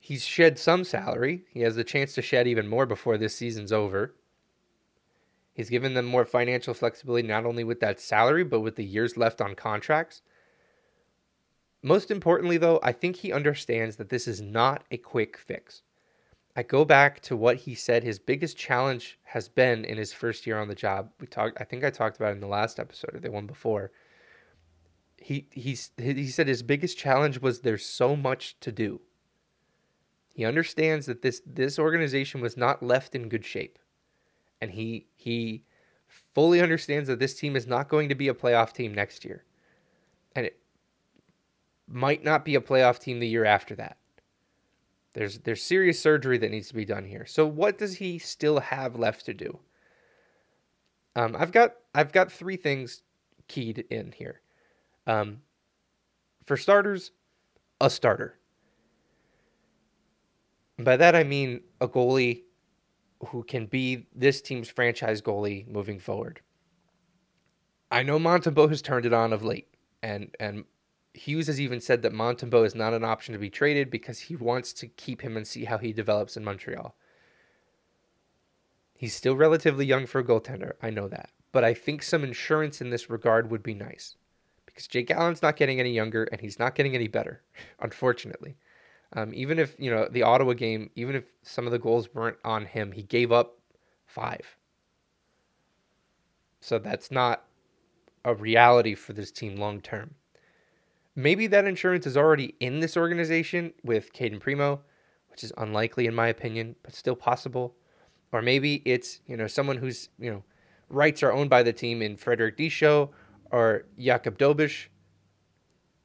[0.00, 1.44] He's shed some salary.
[1.48, 4.16] He has the chance to shed even more before this season's over.
[5.52, 9.16] He's given them more financial flexibility, not only with that salary, but with the years
[9.16, 10.22] left on contracts.
[11.86, 15.82] Most importantly, though, I think he understands that this is not a quick fix.
[16.56, 20.48] I go back to what he said his biggest challenge has been in his first
[20.48, 21.12] year on the job.
[21.20, 23.46] We talked I think I talked about it in the last episode or the one
[23.46, 23.92] before.
[25.16, 29.00] He he's he said his biggest challenge was there's so much to do.
[30.34, 33.78] He understands that this this organization was not left in good shape
[34.60, 35.62] and he he
[36.34, 39.44] fully understands that this team is not going to be a playoff team next year.
[40.34, 40.58] And it
[41.88, 43.96] might not be a playoff team the year after that.
[45.14, 47.24] There's there's serious surgery that needs to be done here.
[47.26, 49.60] So what does he still have left to do?
[51.14, 53.02] Um, I've got I've got three things
[53.48, 54.42] keyed in here.
[55.06, 55.40] Um,
[56.44, 57.12] for starters,
[57.80, 58.38] a starter.
[60.78, 62.42] By that I mean a goalie
[63.28, 66.40] who can be this team's franchise goalie moving forward.
[67.90, 69.68] I know Montembeault has turned it on of late,
[70.02, 70.64] and and
[71.16, 74.36] Hughes has even said that Montembeault is not an option to be traded because he
[74.36, 76.94] wants to keep him and see how he develops in Montreal.
[78.94, 82.80] He's still relatively young for a goaltender, I know that, but I think some insurance
[82.80, 84.16] in this regard would be nice
[84.64, 87.42] because Jake Allen's not getting any younger and he's not getting any better,
[87.80, 88.56] unfortunately.
[89.12, 92.38] Um, even if you know the Ottawa game, even if some of the goals weren't
[92.44, 93.58] on him, he gave up
[94.06, 94.56] five.
[96.60, 97.44] So that's not
[98.24, 100.16] a reality for this team long term.
[101.16, 104.82] Maybe that insurance is already in this organization with Cayden Primeau,
[105.30, 107.74] which is unlikely in my opinion, but still possible.
[108.32, 110.44] Or maybe it's you know someone whose, you know
[110.88, 113.10] rights are owned by the team in Frederik Dichow
[113.50, 114.86] or Jakub Dobeš.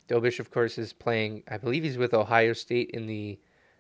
[0.08, 3.39] Dobeš, of course, is playing, I believe he's with Ohio State in the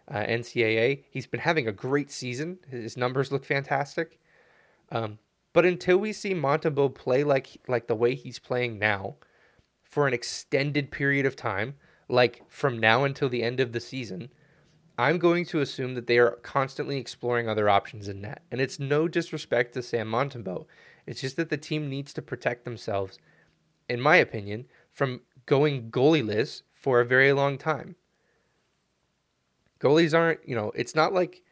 [0.09, 1.03] uh, NCAA.
[1.09, 2.59] He's been having a great season.
[2.69, 4.19] His numbers look fantastic.
[4.91, 5.19] Um,
[5.53, 9.15] but until we see Montembeault play like like the way he's playing now
[9.91, 11.75] for an extended period of time,
[12.07, 14.29] like from now until the end of the season,
[14.97, 18.41] I'm going to assume that they are constantly exploring other options in net.
[18.49, 20.65] And it's no disrespect to Sam Montembeault.
[21.05, 23.19] It's just that the team needs to protect themselves,
[23.89, 27.95] in my opinion, from going goalieless for a very long time.
[29.81, 31.43] Goalies aren't, you know, it's not like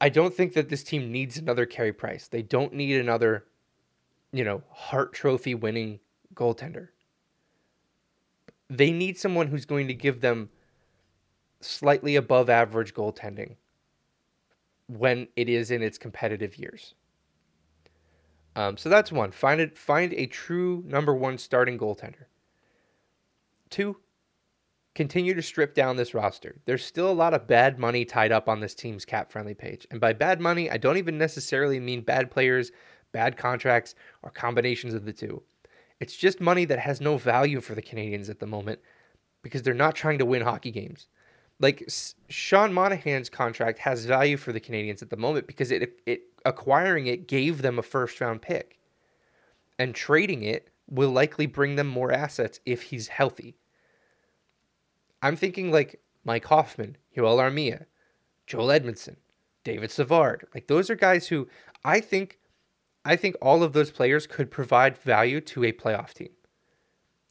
[0.00, 2.28] I don't think that this team needs another Carey Price.
[2.28, 3.46] They don't need another,
[4.32, 5.98] you know, Hart Trophy winning
[6.34, 6.88] goaltender.
[8.68, 10.50] They need someone who's going to give them
[11.60, 13.56] slightly above average goaltending
[14.86, 16.94] when it is in its competitive years.
[18.54, 19.30] Um, so that's one.
[19.30, 19.78] Find it.
[19.78, 22.26] Find a true number one starting goaltender.
[23.70, 23.96] Two,
[24.94, 26.56] continue to strip down this roster.
[26.66, 29.86] There's still a lot of bad money tied up on this team's cap friendly page.
[29.90, 32.72] And by bad money, I don't even necessarily mean bad players,
[33.12, 35.42] bad contracts, or combinations of the two.
[36.02, 38.80] It's just money that has no value for the Canadiens at the moment
[39.40, 41.06] because they're not trying to win hockey games.
[41.60, 41.88] Like
[42.28, 47.06] Sean Monahan's contract has value for the Canadiens at the moment because it it acquiring
[47.06, 48.80] it gave them a first round pick.
[49.78, 53.54] And trading it will likely bring them more assets if he's healthy.
[55.22, 57.84] I'm thinking like Mike Hoffman, Joel Armia,
[58.48, 59.18] Joel Edmundson,
[59.62, 60.48] David Savard.
[60.52, 61.46] Like those are guys who
[61.84, 62.40] I think
[63.04, 66.30] I think all of those players could provide value to a playoff team.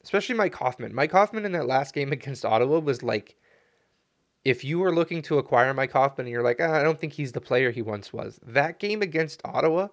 [0.03, 0.93] Especially Mike Hoffman.
[0.93, 3.37] Mike Hoffman in that last game against Ottawa was like
[4.43, 7.13] if you were looking to acquire Mike Hoffman and you're like, oh, I don't think
[7.13, 9.89] he's the player he once was, that game against Ottawa,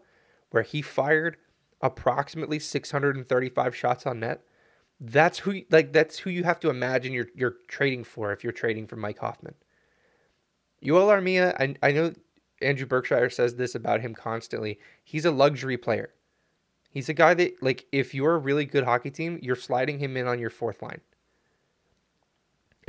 [0.51, 1.37] where he fired
[1.81, 4.43] approximately 635 shots on net,
[5.01, 8.53] that's who like that's who you have to imagine you're you're trading for if you're
[8.53, 9.55] trading for Mike Hoffman.
[10.83, 12.15] Joel Armia, I, I know
[12.63, 14.79] Andrew Berkshire says this about him constantly.
[15.05, 16.11] He's a luxury player.
[16.91, 20.17] He's a guy that like if you're a really good hockey team, you're sliding him
[20.17, 21.01] in on your fourth line.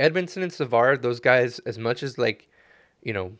[0.00, 2.48] Edmundson and Savard, those guys, as much as like,
[3.02, 3.32] you know,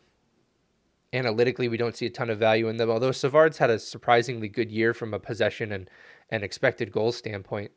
[1.11, 2.89] analytically we don't see a ton of value in them.
[2.89, 5.89] Although Savard's had a surprisingly good year from a possession and
[6.29, 7.71] and expected goal standpoint,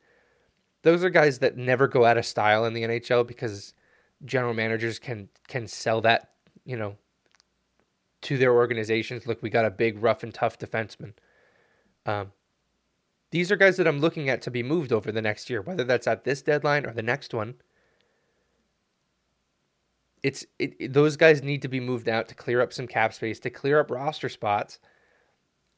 [0.83, 3.75] those are guys that never go out of style in the NHL because
[4.25, 6.31] general managers can can sell that
[6.65, 6.97] you know
[8.25, 9.27] to their organizations.
[9.27, 11.13] Look, we got a big, rough and tough defenseman.
[12.07, 12.33] Um,
[13.31, 15.85] these are guys that I'm looking at to be moved over the next year, whether
[15.85, 17.55] that's at this deadline or the next one.
[20.23, 23.13] It's it, it, those guys need to be moved out to clear up some cap
[23.13, 24.79] space, to clear up roster spots,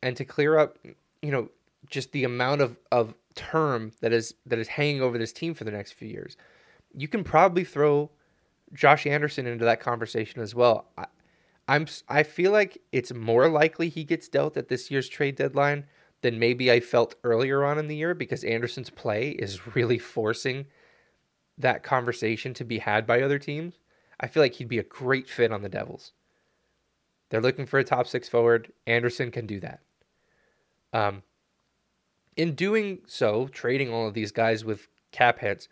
[0.02, 0.78] and to clear up,
[1.20, 1.50] you know,
[1.90, 5.64] just the amount of, of term that is that is hanging over this team for
[5.64, 6.36] the next few years.
[6.94, 8.10] You can probably throw
[8.72, 10.86] Josh Anderson into that conversation as well.
[10.96, 11.06] I,
[11.68, 15.86] I'm I feel like it's more likely he gets dealt at this year's trade deadline
[16.22, 20.66] than maybe I felt earlier on in the year because Anderson's play is really forcing
[21.58, 23.78] that conversation to be had by other teams.
[24.20, 26.12] I feel like he'd be a great fit on the Devils.
[27.28, 28.72] They're looking for a top six forward.
[28.86, 29.80] Anderson can do that.
[30.92, 31.22] Um,
[32.36, 35.68] in doing so, trading all of these guys with cap hits,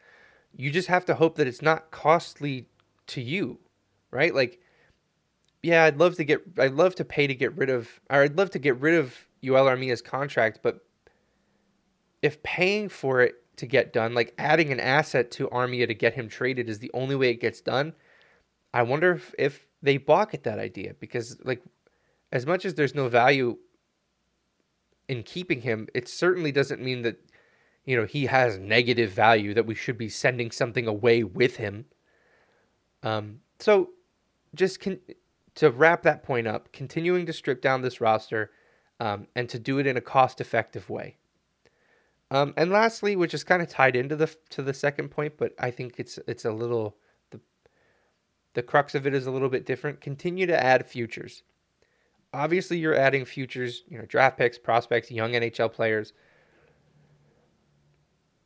[0.57, 2.67] you just have to hope that it's not costly
[3.09, 3.59] to you,
[4.11, 4.35] right?
[4.35, 4.61] Like,
[5.65, 8.37] yeah, I'd love to get, I'd love to pay to get rid of, or I'd
[8.37, 10.81] love to get rid of Joel Armia's contract, but
[12.21, 16.13] if paying for it to get done, like adding an asset to Armia to get
[16.13, 17.95] him traded is the only way it gets done,
[18.75, 21.63] I wonder if, if they balk at that idea because, like,
[22.31, 23.57] as much as there's no value
[25.09, 27.17] in keeping him, it certainly doesn't mean that
[27.87, 31.87] you know he has negative value that we should be sending something away with him.
[33.03, 33.91] Um, so
[34.55, 35.01] just con-
[35.57, 38.51] to wrap that point up, continuing to strip down this roster
[39.01, 41.17] um, and to do it in a cost-effective way.
[42.31, 45.53] Um, and lastly, which is kind of tied into the to the second point, but
[45.59, 46.97] I think it's it's a little
[47.31, 47.41] the
[48.55, 50.01] the crux of it is a little bit different.
[50.01, 51.43] Continue to add futures
[52.35, 56.13] obviously you're adding futures, you know, draft picks, prospects, young NHL players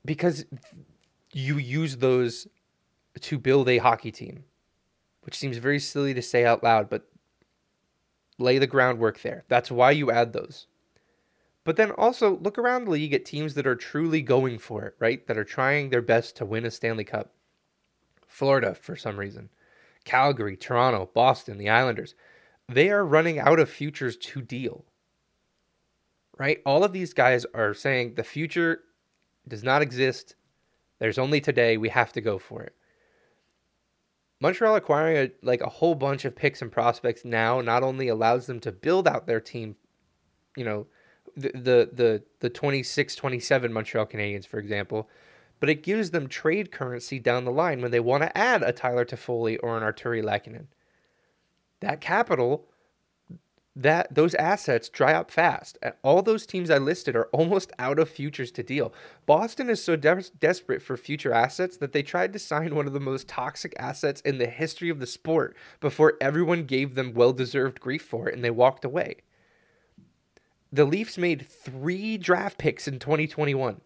[0.04, 0.44] because
[1.32, 2.46] you use those
[3.20, 4.44] to build a hockey team,
[5.28, 7.06] which seems very silly to say out loud, but
[8.38, 9.44] lay the groundwork there.
[9.46, 10.68] That's why you add those.
[11.64, 14.94] But then also look around the league at teams that are truly going for it,
[14.98, 15.26] right?
[15.26, 17.34] That are trying their best to win a Stanley Cup.
[18.26, 19.50] Florida, for some reason.
[20.06, 22.14] Calgary, Toronto, Boston, the Islanders
[22.66, 24.86] they are running out of futures to deal.
[26.38, 26.62] Right?
[26.64, 28.80] All of these guys are saying the future
[29.46, 30.36] does not exist.
[31.00, 31.76] There's only today.
[31.76, 32.74] We have to go for it.
[34.40, 38.46] Montreal acquiring a, like a whole bunch of picks and prospects now not only allows
[38.46, 39.76] them to build out their team,
[40.56, 40.86] you know,
[41.36, 45.08] the the the, the 26 27 Montreal Canadiens for example,
[45.60, 48.72] but it gives them trade currency down the line when they want to add a
[48.72, 50.66] Tyler Toffoli or an Artturi Lehkonen
[51.80, 52.66] that capital
[53.78, 55.78] that those assets dry up fast.
[55.80, 58.92] And all those teams I listed are almost out of futures to deal.
[59.24, 62.92] Boston is so de- desperate for future assets that they tried to sign one of
[62.92, 67.80] the most toxic assets in the history of the sport before everyone gave them well-deserved
[67.80, 69.18] grief for it and they walked away.
[70.72, 73.80] The Leafs made 3 draft picks in 2021.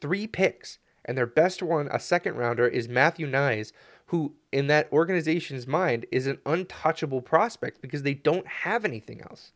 [0.00, 3.72] 3 picks, and their best one, a second rounder is Matthew Knies
[4.08, 9.52] who in that organization's mind is an untouchable prospect because they don't have anything else.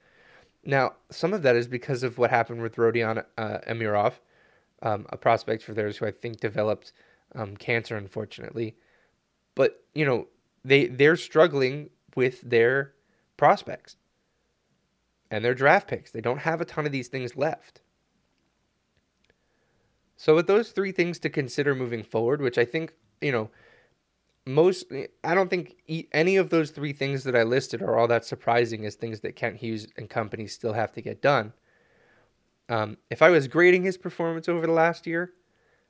[0.65, 4.15] Now, some of that is because of what happened with Rodion uh, Amirov,
[4.83, 6.93] um, a prospect for theirs who I think developed
[7.35, 8.77] um, cancer, unfortunately.
[9.55, 10.29] But you know,
[10.65, 12.93] they they're struggling with their
[13.39, 13.97] prospects
[15.31, 16.11] and their draft picks.
[16.11, 17.81] They don't have a ton of these things left.
[20.17, 22.93] So with those three things to consider moving forward, which I think
[23.23, 23.51] you know
[24.47, 24.86] most
[25.22, 25.76] I don't think
[26.12, 29.36] any of those three things that I listed are all that surprising as things that
[29.36, 31.53] Kent Hughes and company still have to get done.
[32.68, 35.32] Um, if I was grading his performance over the last year,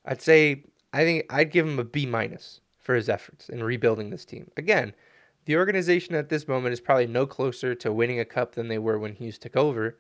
[0.05, 4.11] I'd say I think I'd give him a B minus for his efforts in rebuilding
[4.11, 4.51] this team.
[4.57, 4.95] Again,
[5.45, 8.79] the organization at this moment is probably no closer to winning a cup than they
[8.79, 9.99] were when Hughes took over,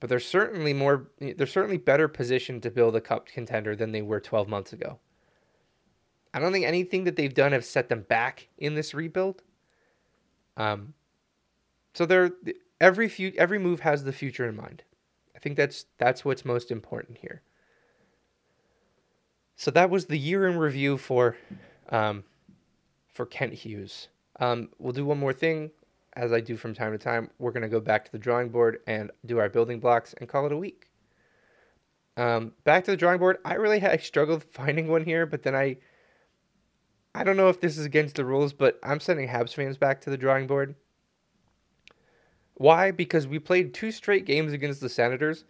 [0.00, 4.02] but they're certainly more they're certainly better positioned to build a cup contender than they
[4.02, 4.98] were 12 months ago.
[6.34, 9.42] I don't think anything that they've done have set them back in this rebuild.
[10.56, 10.94] Um,
[11.94, 12.32] so they're
[12.80, 14.82] every few every move has the future in mind.
[15.36, 17.42] I think that's that's what's most important here.
[19.56, 21.36] So that was the year in review for
[21.90, 22.24] um,
[23.12, 24.08] for Kent Hughes.
[24.40, 25.70] Um, we'll do one more thing,
[26.14, 27.30] as I do from time to time.
[27.38, 30.46] We're gonna go back to the drawing board and do our building blocks and call
[30.46, 30.88] it a week.
[32.16, 33.38] Um, back to the drawing board.
[33.44, 35.76] I really I struggled finding one here, but then I
[37.14, 40.00] I don't know if this is against the rules, but I'm sending Habs fans back
[40.02, 40.74] to the drawing board.
[42.54, 42.90] Why?
[42.90, 45.44] Because we played two straight games against the Senators,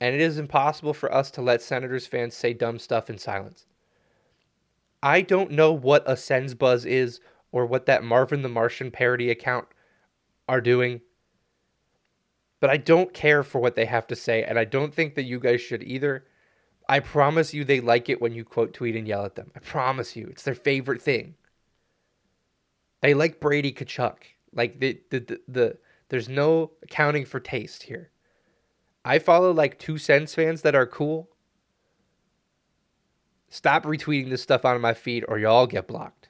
[0.00, 3.66] and it is impossible for us to let Senators fans say dumb stuff in silence.
[5.02, 7.20] I don't know what a Sens Buzz is
[7.52, 9.66] or what that Marvin the Martian parody account
[10.48, 11.00] are doing.
[12.60, 15.24] But I don't care for what they have to say, and I don't think that
[15.24, 16.24] you guys should either.
[16.88, 19.50] I promise you they like it when you quote tweet and yell at them.
[19.56, 20.26] I promise you.
[20.30, 21.34] It's their favorite thing.
[23.00, 24.16] They like Brady Tkachuk.
[24.52, 25.78] Like the the the, the
[26.08, 28.10] there's no accounting for taste here.
[29.04, 31.30] I follow like two Sens fans that are cool.
[33.48, 36.28] Stop retweeting this stuff of my feed or y'all get blocked.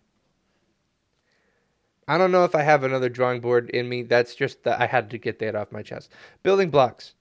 [2.07, 4.03] I don't know if I have another drawing board in me.
[4.03, 6.11] That's just that I had to get that off my chest.
[6.43, 7.15] Building blocks.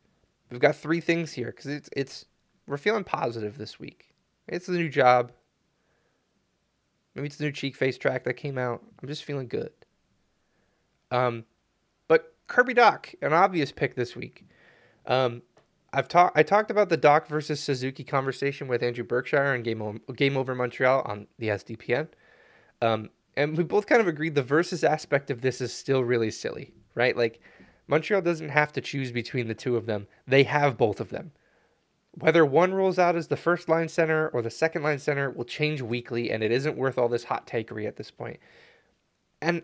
[0.52, 2.26] We've got three things here because it's it's
[2.68, 4.14] we're feeling positive this week.
[4.48, 5.32] It's a new job.
[7.16, 8.84] Maybe it's the new Cheekface track that came out.
[9.02, 9.72] I'm just feeling good.
[11.12, 11.46] Um,
[12.08, 14.46] but Kirby Dach, an obvious pick this week.
[15.06, 15.44] Um,
[15.92, 16.38] I've talked.
[16.38, 20.36] I talked about the Dach versus Suzuki conversation with Andrew Berkshire and Game o- Game
[20.36, 22.08] Over Montreal on the SDPN.
[22.82, 26.32] Um, and we both kind of agreed the versus aspect of this is still really
[26.32, 27.16] silly, right?
[27.16, 27.40] Like
[27.88, 30.08] Montreal doesn't have to choose between the two of them.
[30.28, 31.32] They have both of them.
[32.16, 35.46] Whether one rolls out as the first line center or the second line center will
[35.46, 38.40] change weekly, and it isn't worth all this hot takery at this point.
[39.42, 39.64] And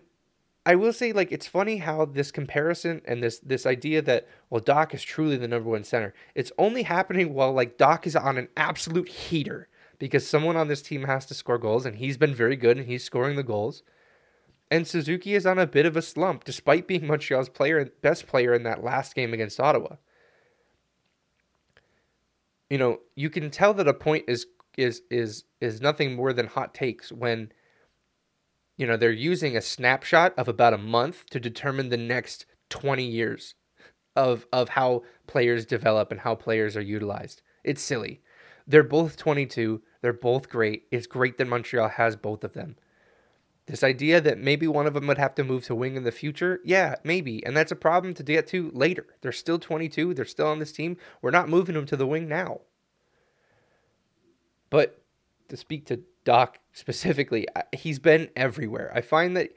[0.66, 4.62] I will say, like, it's funny how this comparison and this this idea that well,
[4.62, 6.14] Dach is truly the number one center.
[6.34, 9.68] It's only happening while like Dach is on an absolute heater
[10.00, 12.88] because someone on this team has to score goals, and he's been very good and
[12.88, 13.84] he's scoring the goals.
[14.72, 18.54] And Suzuki is on a bit of a slump, despite being Montreal's player best player
[18.54, 19.96] in that last game against Ottawa.
[22.70, 24.46] You know, you can tell that a point is
[24.78, 27.52] is is is nothing more than hot takes when
[28.78, 33.04] you know they're using a snapshot of about a month to determine the next 20
[33.04, 33.56] years
[34.16, 37.42] of of how players develop and how players are utilized.
[37.64, 38.22] It's silly.
[38.68, 39.82] They're both 22.
[40.02, 40.84] They're both great.
[40.92, 42.76] It's great that Montreal has both of them.
[43.70, 46.12] This idea that maybe one of them would have to move to wing in the
[46.12, 47.46] future, yeah, maybe.
[47.46, 49.06] And that's a problem to get to later.
[49.22, 50.16] They're still 22.
[50.16, 50.98] They're still on this team.
[51.22, 52.62] We're not moving them to the wing now.
[54.72, 55.04] But
[55.50, 58.92] to speak to Dach specifically, he's been everywhere.
[58.96, 59.52] I find that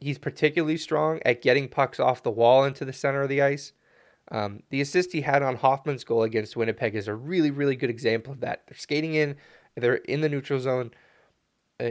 [0.00, 3.72] he's particularly strong at getting pucks off the wall into the center of the ice.
[4.30, 7.90] Um, the assist he had on Hoffman's goal against Winnipeg is a really, really good
[7.90, 8.62] example of that.
[8.68, 9.34] They're skating in,
[9.74, 10.92] they're in the neutral zone.
[11.80, 11.90] Uh,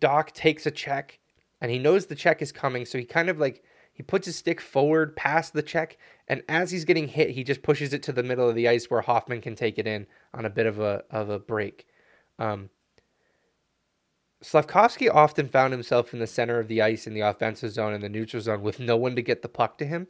[0.00, 1.18] Dach takes a check,
[1.60, 4.36] and he knows the check is coming, so he kind of like he puts his
[4.36, 5.96] stick forward past the check,
[6.28, 8.90] and as he's getting hit, he just pushes it to the middle of the ice
[8.90, 11.86] where Hoffman can take it in on a bit of a of a break.
[12.38, 12.70] Um,
[14.44, 18.02] Slafkovsky often found himself in the center of the ice in the offensive zone and
[18.02, 20.08] the neutral zone with no one to get the puck to him.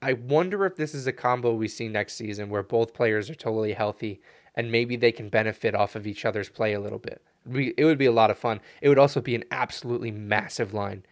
[0.00, 3.34] I wonder if this is a combo we see next season where both players are
[3.34, 4.20] totally healthy
[4.54, 7.22] and maybe they can benefit off of each other's play a little bit.
[7.46, 8.60] It would be a lot of fun.
[8.82, 11.04] It would also be an absolutely massive line.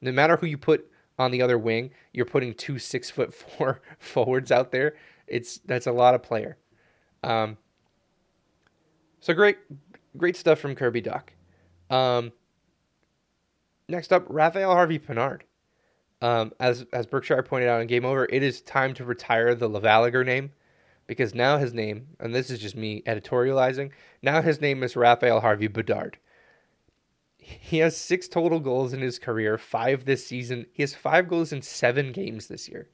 [0.00, 3.80] No matter who you put on the other wing, you're putting two six foot four
[3.98, 4.94] forwards out there.
[5.26, 6.56] It's that's a lot of player.
[7.22, 7.56] Um,
[9.20, 9.58] so great,
[10.16, 11.28] great stuff from Kirby Dach.
[11.94, 12.32] Um,
[13.88, 15.42] next up, Raphael Harvey Pinard.
[16.20, 19.68] Um, as as Berkshire pointed out in Game Over, it is time to retire the
[19.68, 20.52] Lavaliger name
[21.06, 23.90] because now his name, and this is just me editorializing,
[24.22, 26.18] now his name is Raphael Harvey Bedard.
[27.36, 30.66] He has six total goals in his career, five this season.
[30.72, 32.88] He has five goals in seven games this year.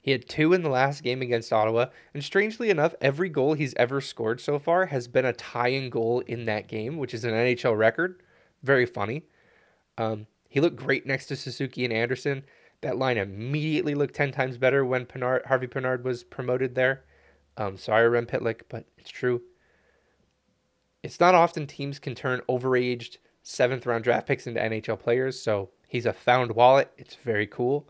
[0.00, 3.74] He had two in the last game against Ottawa, and strangely enough, every goal he's
[3.74, 7.32] ever scored so far has been a tying goal in that game, which is an
[7.32, 8.22] NHL record.
[8.62, 9.24] Very funny.
[9.98, 12.44] Um, he looked great next to Suzuki and Anderson.
[12.82, 17.04] That line immediately looked 10 times better when Pinard, Harvey Pinard was promoted there.
[17.56, 19.42] Um, sorry, Rem Pitlick, but it's true.
[21.02, 25.70] It's not often teams can turn overaged seventh round draft picks into NHL players, so
[25.88, 26.90] he's a found wallet.
[26.96, 27.88] It's very cool.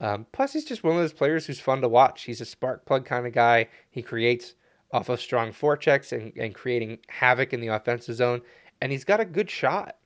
[0.00, 2.22] Um, plus, he's just one of those players who's fun to watch.
[2.22, 3.68] He's a spark plug kind of guy.
[3.90, 4.54] He creates
[4.92, 8.40] off of strong forechecks and, and creating havoc in the offensive zone,
[8.80, 9.96] and he's got a good shot.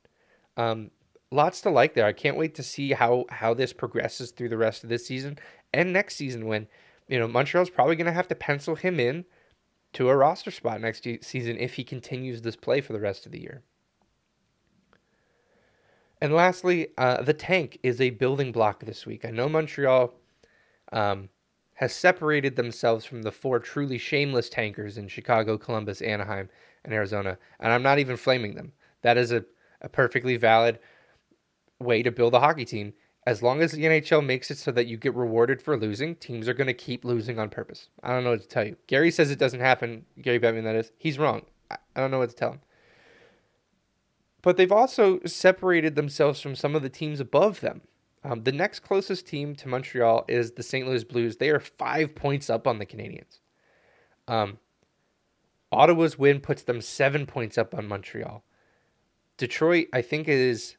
[0.57, 0.91] Um,
[1.35, 2.07] lots to like there.
[2.07, 5.39] I can't wait to see how how this progresses through the rest of this season
[5.73, 6.69] and next season when
[7.09, 9.25] you know Montreal's probably going to have to pencil him in
[9.93, 13.33] to a roster spot next season if he continues this play for the rest of
[13.33, 13.63] the year.
[16.21, 19.25] And lastly, uh, the tank is a building block this week.
[19.25, 20.15] I know Montreal
[20.93, 21.29] um,
[21.75, 26.49] has separated themselves from the four truly shameless tankers in Chicago, Columbus, Anaheim,
[26.85, 28.73] and Arizona, and I'm not even flaming them.
[29.03, 29.45] That is a,
[29.81, 30.79] a perfectly valid
[31.81, 32.95] way to build a hockey team.
[33.27, 36.47] As long as the NHL makes it so that you get rewarded for losing, teams
[36.47, 37.89] are going to keep losing on purpose.
[38.03, 38.77] I don't know what to tell you.
[38.87, 40.05] Gary says it doesn't happen.
[40.21, 40.93] Gary Bettman, that is.
[40.99, 41.43] He's wrong.
[41.71, 42.61] I don't know what to tell him.
[44.43, 47.81] But they've also separated themselves from some of the teams above them.
[48.23, 50.87] Um, the next closest team to Montreal is the St.
[50.87, 51.37] Louis Blues.
[51.37, 53.41] They are five points up on the Canadiens.
[54.29, 54.59] Um,
[55.73, 58.45] Ottawa's win puts them seven points up on Montreal.
[59.37, 60.77] Detroit, I think, is,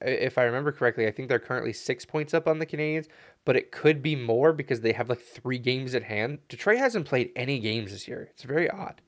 [0.00, 3.08] if I remember correctly, I think they're currently six points up on the Canadiens,
[3.44, 6.38] but it could be more because they have like three games at hand.
[6.48, 8.28] Detroit hasn't played any games this year.
[8.30, 9.00] It's very odd.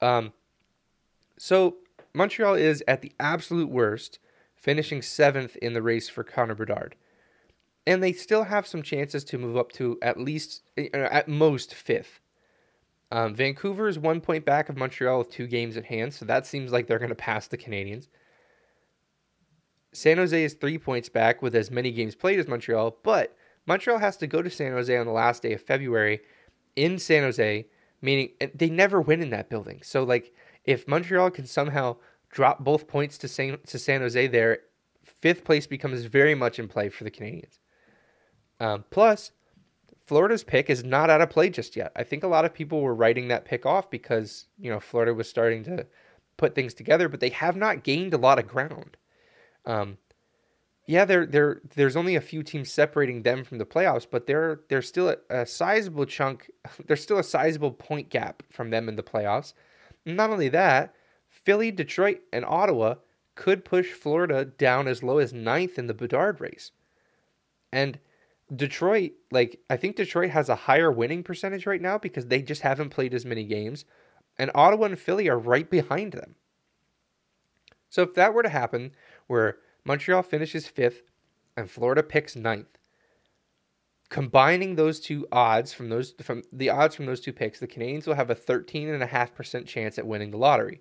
[0.00, 0.32] Um,
[1.36, 1.76] so
[2.14, 4.18] Montreal is at the absolute worst,
[4.54, 6.94] finishing seventh in the race for Connor Bedard.
[7.86, 11.74] And they still have some chances to move up to at least, uh, at most,
[11.74, 12.20] fifth.
[13.10, 16.46] Um, Vancouver is one point back of Montreal with two games at hand, so that
[16.46, 18.08] seems like they're going to pass the Canadiens.
[19.92, 23.36] San Jose is three points back with as many games played as Montreal, but
[23.66, 26.20] Montreal has to go to San Jose on the last day of February
[26.76, 27.66] in San Jose,
[28.02, 29.80] meaning they never win in that building.
[29.82, 30.34] So, like,
[30.64, 31.96] if Montreal can somehow
[32.30, 34.60] drop both points to San, to San Jose there,
[35.04, 37.58] fifth place becomes very much in play for the Canadiens.
[38.60, 39.32] Um, plus,
[40.06, 41.92] Florida's pick is not out of play just yet.
[41.96, 45.14] I think a lot of people were writing that pick off because, you know, Florida
[45.14, 45.86] was starting to
[46.36, 48.97] put things together, but they have not gained a lot of ground.
[49.68, 49.98] Um,
[50.86, 54.60] yeah, there there there's only a few teams separating them from the playoffs, but they're
[54.68, 56.50] they're still a, a sizable chunk.
[56.86, 59.52] There's still a sizable point gap from them in the playoffs.
[60.06, 60.94] not only that,
[61.28, 62.94] Philly, Detroit, and Ottawa
[63.34, 66.72] could push Florida down as low as ninth in the Bedard race.
[67.70, 67.98] And
[68.54, 72.62] Detroit, like, I think Detroit has a higher winning percentage right now because they just
[72.62, 73.84] haven't played as many games.
[74.38, 76.34] And Ottawa and Philly are right behind them.
[77.90, 78.92] So if that were to happen,
[79.28, 81.10] where Montreal finishes fifth
[81.56, 82.78] and Florida picks ninth,
[84.08, 88.06] combining those two odds from those from the odds from those two picks, the Canadiens
[88.06, 90.80] will have a 13.5% chance at winning the lottery,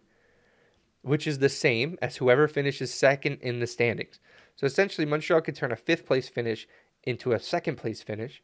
[1.01, 4.19] which is the same as whoever finishes second in the standings.
[4.55, 6.67] So essentially, Montreal could turn a fifth place finish
[7.03, 8.41] into a second place finish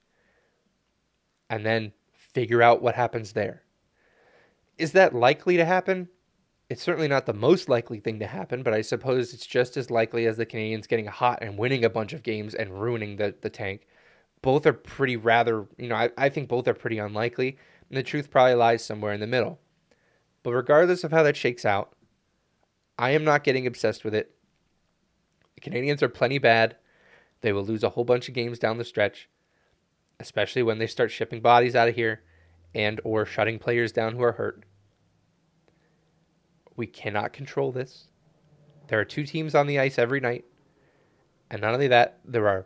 [1.49, 3.64] and then figure out what happens there.
[4.78, 6.10] Is that likely to happen?
[6.70, 9.91] It's certainly not the most likely thing to happen, but I suppose it's just as
[9.91, 13.36] likely as the Canadiens getting hot and winning a bunch of games and ruining the,
[13.41, 13.86] the tank.
[14.41, 17.57] Both are pretty rather, you know, I, I think both are pretty unlikely,
[17.89, 19.59] and the truth probably lies somewhere in the middle.
[20.41, 21.95] But regardless of how that shakes out,
[22.97, 24.36] I am not getting obsessed with it.
[25.55, 26.78] The Canadiens are plenty bad.
[27.41, 29.30] They will lose a whole bunch of games down the stretch,
[30.20, 32.24] especially when they start shipping bodies out of here
[32.74, 34.64] and or shutting players down who are hurt.
[36.76, 38.08] We cannot control this.
[38.88, 40.46] There are two teams on the ice every night.
[41.50, 42.66] And not only that, there are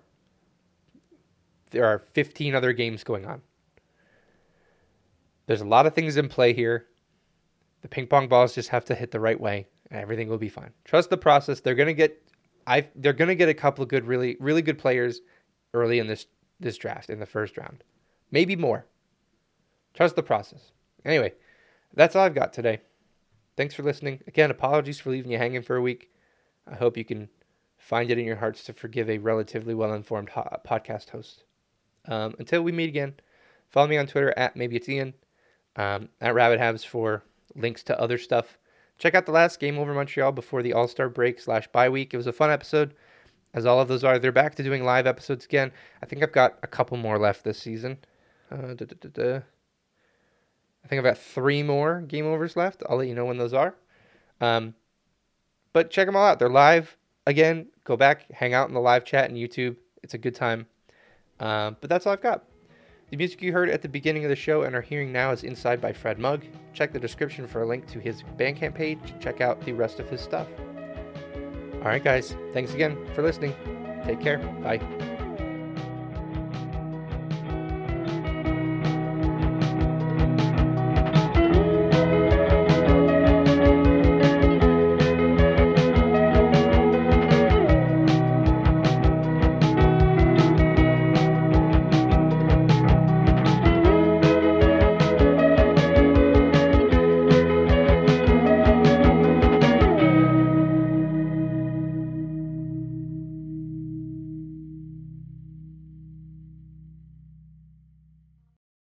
[1.71, 3.41] there are 15 other games going on.
[5.47, 6.87] There's a lot of things in play here.
[7.81, 10.49] The ping pong balls just have to hit the right way and everything will be
[10.49, 10.71] fine.
[10.85, 11.59] Trust the process.
[11.59, 12.21] They're going to get
[12.65, 15.21] I they're going to get a couple of good, really, really good players
[15.73, 16.27] early in this
[16.59, 17.83] this draft in the first round,
[18.31, 18.85] maybe more.
[19.93, 20.71] Trust the process.
[21.05, 21.33] Anyway,
[21.93, 22.81] that's all I've got today.
[23.57, 24.21] Thanks for listening.
[24.27, 26.09] Again, apologies for leaving you hanging for a week.
[26.65, 27.27] I hope you can
[27.77, 31.43] find it in your hearts to forgive a relatively well informed ho- podcast host.
[32.07, 33.15] Um, until we meet again,
[33.67, 35.13] follow me on Twitter at maybe it's Ian,
[35.75, 37.23] um, at Rabid Habs for
[37.55, 38.57] links to other stuff
[38.97, 42.13] Check out the last game over Montreal before the All Star break slash bye week.
[42.13, 42.95] It was a fun episode,
[43.53, 44.17] as all of those are.
[44.17, 45.71] They're back to doing live episodes again.
[46.01, 47.99] I think I've got a couple more left this season.
[48.51, 48.73] Uh,
[50.87, 52.81] I think I've got three more game overs left.
[52.87, 53.75] I'll let you know when those are.
[54.39, 54.73] Um,
[55.73, 56.39] but check them all out.
[56.39, 56.95] They're live.
[57.25, 59.75] Again, go back, hang out in the live chat and YouTube.
[60.01, 60.65] It's a good time.
[61.41, 62.45] Um, but that's all I've got.
[63.09, 65.43] The music you heard at the beginning of the show and are hearing now is
[65.43, 66.45] Inside by Fred Mug.
[66.73, 68.99] Check the description for a link to his Bandcamp page.
[69.19, 70.47] Check out the rest of his stuff.
[71.73, 72.33] All right, guys.
[72.53, 73.53] Thanks again for listening.
[74.05, 74.37] Take care.
[74.37, 75.16] Bye.